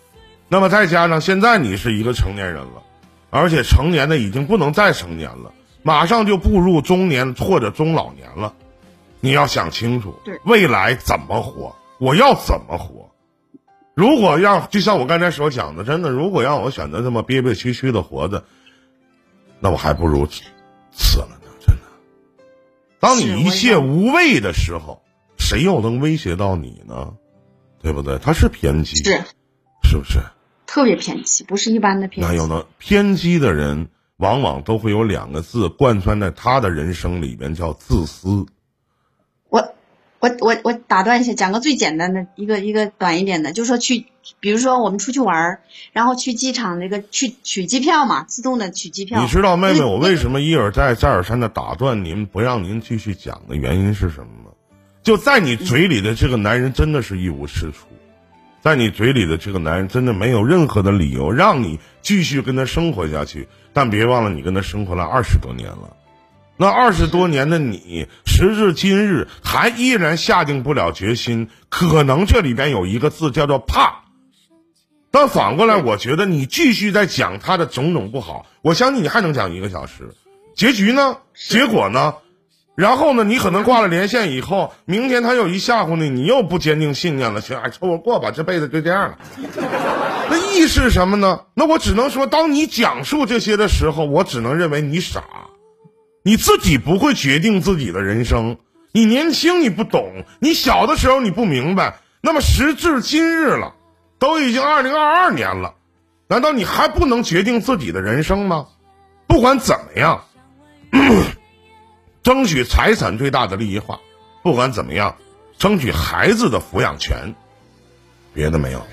[0.49, 2.83] 那么再加上现在你是一个成年人了，
[3.29, 5.53] 而且成年的已经不能再成年了，
[5.86, 8.55] 马上就步入中年或者中老年了，
[9.19, 13.11] 你要想清楚，未来怎么活，我要怎么活。
[13.93, 18.43] 如果要就像我刚才所讲的，真的，如果让我选择这么憋憋屈屈的活着。
[19.59, 21.81] 那我还不如死了呢，真的。
[22.99, 25.03] 当你一切无畏的时候，
[25.38, 27.13] 谁又能威胁到你呢？
[27.83, 28.17] 对不对？
[28.17, 29.11] 他是偏激，是
[29.83, 30.19] 是不是？
[30.65, 32.33] 特别偏激，不是一般的偏激。
[32.33, 32.65] 那有呢？
[32.79, 38.45] 偏激的人往往都会有两个字贯穿在他的人生里边，叫自私。
[39.49, 39.74] 我。
[40.22, 44.05] 我我我打断一下，讲个最简单的一个一个短一点的，就是说去，
[44.39, 45.59] 比如说我们出去玩儿，
[45.93, 49.22] 然后去机场那个去取机票嘛，自动的取机票。
[49.22, 54.51] 你知道妹妹，我为什么一而再再而三的打断您，不让您继续讲的原因是什么吗？
[55.03, 57.86] 就在你嘴里的这个男人真的是一无是处，
[58.66, 65.95] 在你嘴里的这个男人真的没有任何的理由让你继续跟他生活下去，但别忘了你跟他生活了二十多年了。
[66.57, 74.05] 那二十多年的你，时至今日还依然下定不了决心，可能这里边有一个字叫做怕。
[75.11, 80.16] 但反过来，我觉得你继续在讲他的种种不好，我相信你还能讲一个小时。
[80.55, 81.18] 结局呢？
[81.36, 82.16] 结果呢？
[82.76, 83.23] 然后呢？
[83.23, 87.39] 你可能挂了连线以后，明天他又一吓唬你，你又不坚定信念了。
[87.39, 89.17] 行，哎，凑合过吧，这辈子就这样了。
[90.30, 91.41] 那意是什么呢？
[91.53, 95.23] 那我只能说，当你讲述这些的时候，我只能认为你傻。
[96.23, 98.57] 你自己不会决定自己的人生，
[98.91, 101.99] 你年轻你不懂，你小的时候你不明白。
[102.21, 103.76] 那么时至今日了，
[104.19, 105.76] 都已经二零二二年了，
[106.28, 108.65] 难道你还不能决定自己的人生吗？
[109.28, 110.23] 不管怎么样，
[112.26, 113.99] 争取财产最大的利益化，
[114.41, 115.15] 不管怎么样，
[115.59, 117.36] 争取孩子的抚养权，
[118.34, 118.84] 别的没有。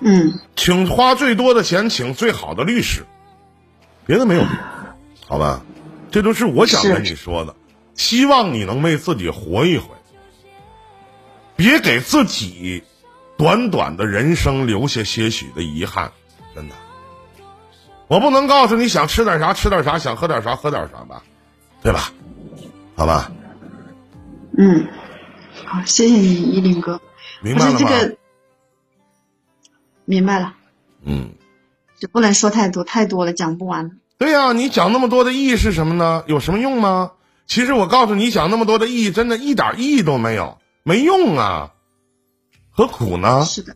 [0.00, 3.04] 嗯，请花最多的钱，请最好的律师。
[4.06, 4.46] 别的没有，
[5.28, 5.60] 好吧，
[6.10, 7.54] 这都是我想跟你说的，
[7.94, 9.94] 希望你能为自己活一回，
[11.54, 12.82] 别给自己
[13.36, 16.12] 短短的人生留下些许的遗憾，
[16.54, 16.74] 真的。
[18.12, 21.22] 我不能告诉你想吃点啥吃点啥，想喝点啥喝点啥吧，
[21.80, 22.12] 对吧？
[22.94, 23.32] 好吧。
[24.58, 24.86] 嗯，
[25.64, 27.00] 好，谢谢你，依林哥。
[27.40, 27.88] 明白了吗？
[30.04, 30.52] 明白了。
[31.02, 31.30] 嗯。
[31.98, 33.98] 就不能说太多，太多了讲不完。
[34.18, 36.22] 对呀，你讲那么多的意义是什么呢？
[36.26, 37.12] 有什么用吗？
[37.46, 41.72] 其实我告诉你，讲那么多的意义，真的一点意义都没有，没用啊，
[42.72, 43.42] 何苦呢？
[43.46, 43.74] 是的，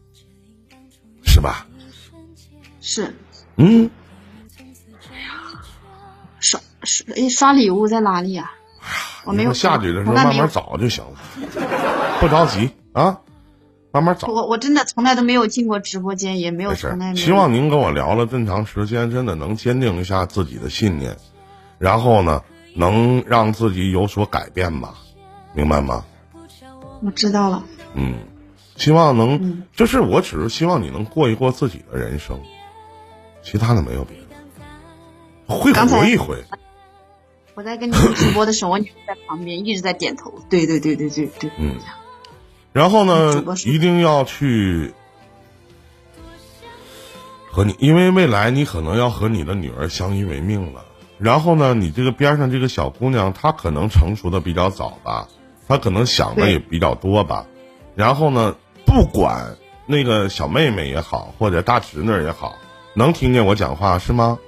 [1.25, 1.67] 是吧？
[2.83, 3.15] 是。
[3.57, 3.89] 嗯。
[7.31, 8.53] 刷礼物在哪里啊？
[9.25, 11.19] 我没有下去的时候慢慢找就行了，
[12.21, 13.19] 不着急啊。
[13.91, 14.29] 慢慢找。
[14.29, 16.75] 我我真的从来都没有进过直播间，也没有。
[16.75, 21.17] 希望您跟我聊了这么长时间，真的能坚定一下自己的信念，
[21.79, 22.43] 然后呢，
[22.75, 24.95] 能让自己有所改变吧，
[25.55, 26.05] 明白吗？
[27.03, 27.65] 我知道了。
[27.95, 28.19] 嗯，
[28.77, 32.39] 希望能，嗯就是我只是希望你能过一过自己的人生，
[33.43, 36.37] 其他的没有别的，会活一回。
[37.57, 40.43] 我在跟你们直播的时候，我女儿在旁边一直在点头。
[40.51, 41.51] 对对对对对对。
[41.59, 41.77] 嗯
[42.75, 44.93] 然后呢一定要去
[47.51, 50.85] 和你，因为未来你可能要和你的女儿相依为命了。
[51.19, 55.27] 然后呢，你这个边上这个小姑娘，她可能成熟的比较早吧，
[55.67, 57.47] 她可能想的也比较多吧。
[57.95, 58.55] 然后呢，
[58.85, 62.59] 不管那个小妹妹也好，或者大侄女儿也好，
[62.93, 64.39] 能听见我讲话是吗？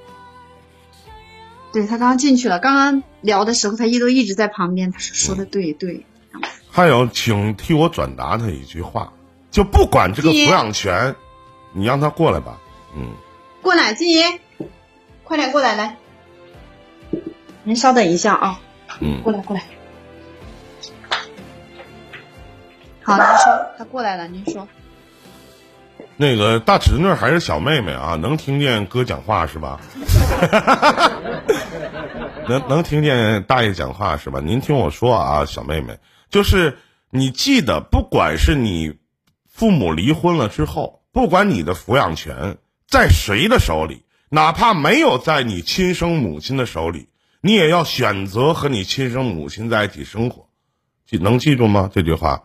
[1.73, 4.91] 对他刚刚进去了，刚刚聊的时候，他一都一直在旁边。
[4.91, 6.05] 他说说的对对。
[6.71, 9.13] 还有，请替我转达他一句话，
[9.51, 11.15] 就不管这个抚养权，
[11.73, 12.59] 你让他过来吧。
[12.97, 13.13] 嗯。
[13.61, 14.23] 过来，静怡，
[15.25, 15.97] 快点过来，来。
[17.65, 18.61] 您稍等一下啊，
[19.01, 19.63] 嗯过来过来。
[23.03, 24.67] 好，您说，他过来了，您说。
[26.21, 28.17] 那个大侄女还是小妹妹啊？
[28.17, 29.81] 能听见哥讲话是吧？
[32.49, 34.41] 能能听见大爷讲话是吧？
[34.45, 35.97] 您听我说啊，小妹妹，
[36.29, 36.77] 就是
[37.11, 38.95] 你记得，不管是你
[39.49, 42.59] 父母离婚了之后，不管你的抚养权
[42.89, 47.11] 在谁的手里，哪怕没有在你亲生母亲的手里，
[47.43, 50.49] 你也要选择和你亲生母亲在一起生活。
[51.07, 51.89] 记能记住吗？
[51.95, 52.43] 这句话。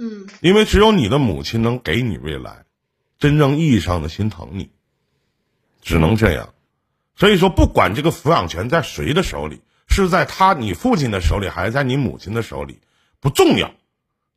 [0.00, 2.64] 嗯因为只有你的母亲能给你未来，
[3.18, 4.70] 真正意义上的心疼你，
[5.82, 6.54] 只能这样。
[7.16, 12.80] 所以说，不管这个抚养权在谁的手里，是在他你父亲的手里，还是在你母亲的手里，
[13.20, 13.74] 不重要，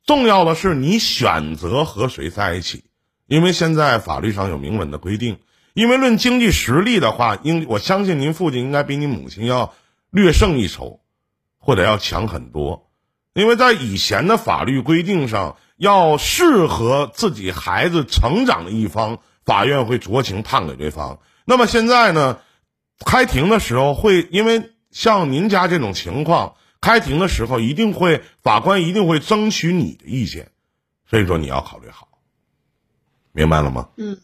[0.04, 2.84] 重要的是你选择和谁在一起。
[3.26, 5.38] 因为现在法律上有明文的规定，
[5.72, 9.72] 因为论经济实力的话，应我相信您父亲应该比你母亲要
[10.10, 11.00] 略胜一筹，
[11.56, 12.83] 或者要强很多。
[13.34, 21.18] 因为在以前的法律规定上，要适合自己孩子成长的一方，法院会酌情判给对方。
[21.44, 22.38] 那么现在呢，
[23.04, 30.50] 开庭的时候会，因为像您家这种情况，开庭的时候一定会法官一定会争取你的意见，
[31.10, 32.08] 所以说你要考虑好，
[33.32, 33.88] 明白了吗？
[33.96, 34.18] 嗯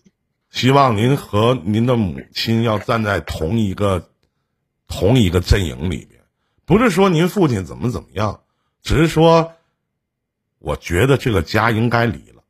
[0.52, 4.11] 希望您和您的母亲要站在同一个
[4.88, 6.22] 同一个阵营里边，
[6.64, 8.40] 不是说您父亲怎么怎么样，
[8.82, 9.54] 只是说，
[10.58, 12.42] 我觉得这个家应该离了，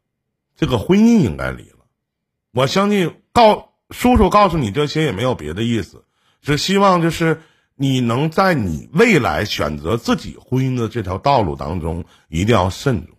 [0.57, 1.79] 这个婚姻应该离了。
[2.53, 6.05] 我相信告叔叔告诉你这些也没有别的意思，
[6.43, 7.43] 只希望就是
[7.75, 13.17] 你能在你未来选择自己婚姻的这条道路当中一定要慎重，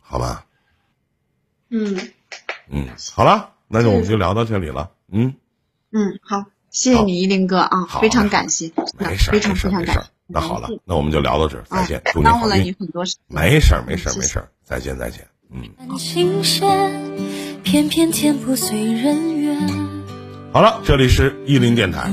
[0.00, 0.46] 好吧？
[1.68, 2.10] 嗯
[2.68, 4.90] 嗯，好了，那就我们就聊到这里了。
[5.08, 5.34] 嗯。
[5.92, 10.10] 嗯，好，谢谢你，依林哥啊，非常感谢，没事儿，非常非常感谢。。
[10.32, 12.74] 那好了，那我们就聊到这儿，再见，祝你好耽误了你运。
[12.78, 13.20] 很多时间。
[13.28, 15.26] 没事儿，没事儿，没事儿，再见，再见。
[15.52, 15.62] 嗯，
[17.62, 19.58] 偏偏天不随人愿。
[20.52, 22.10] 好了，这里是意林电台。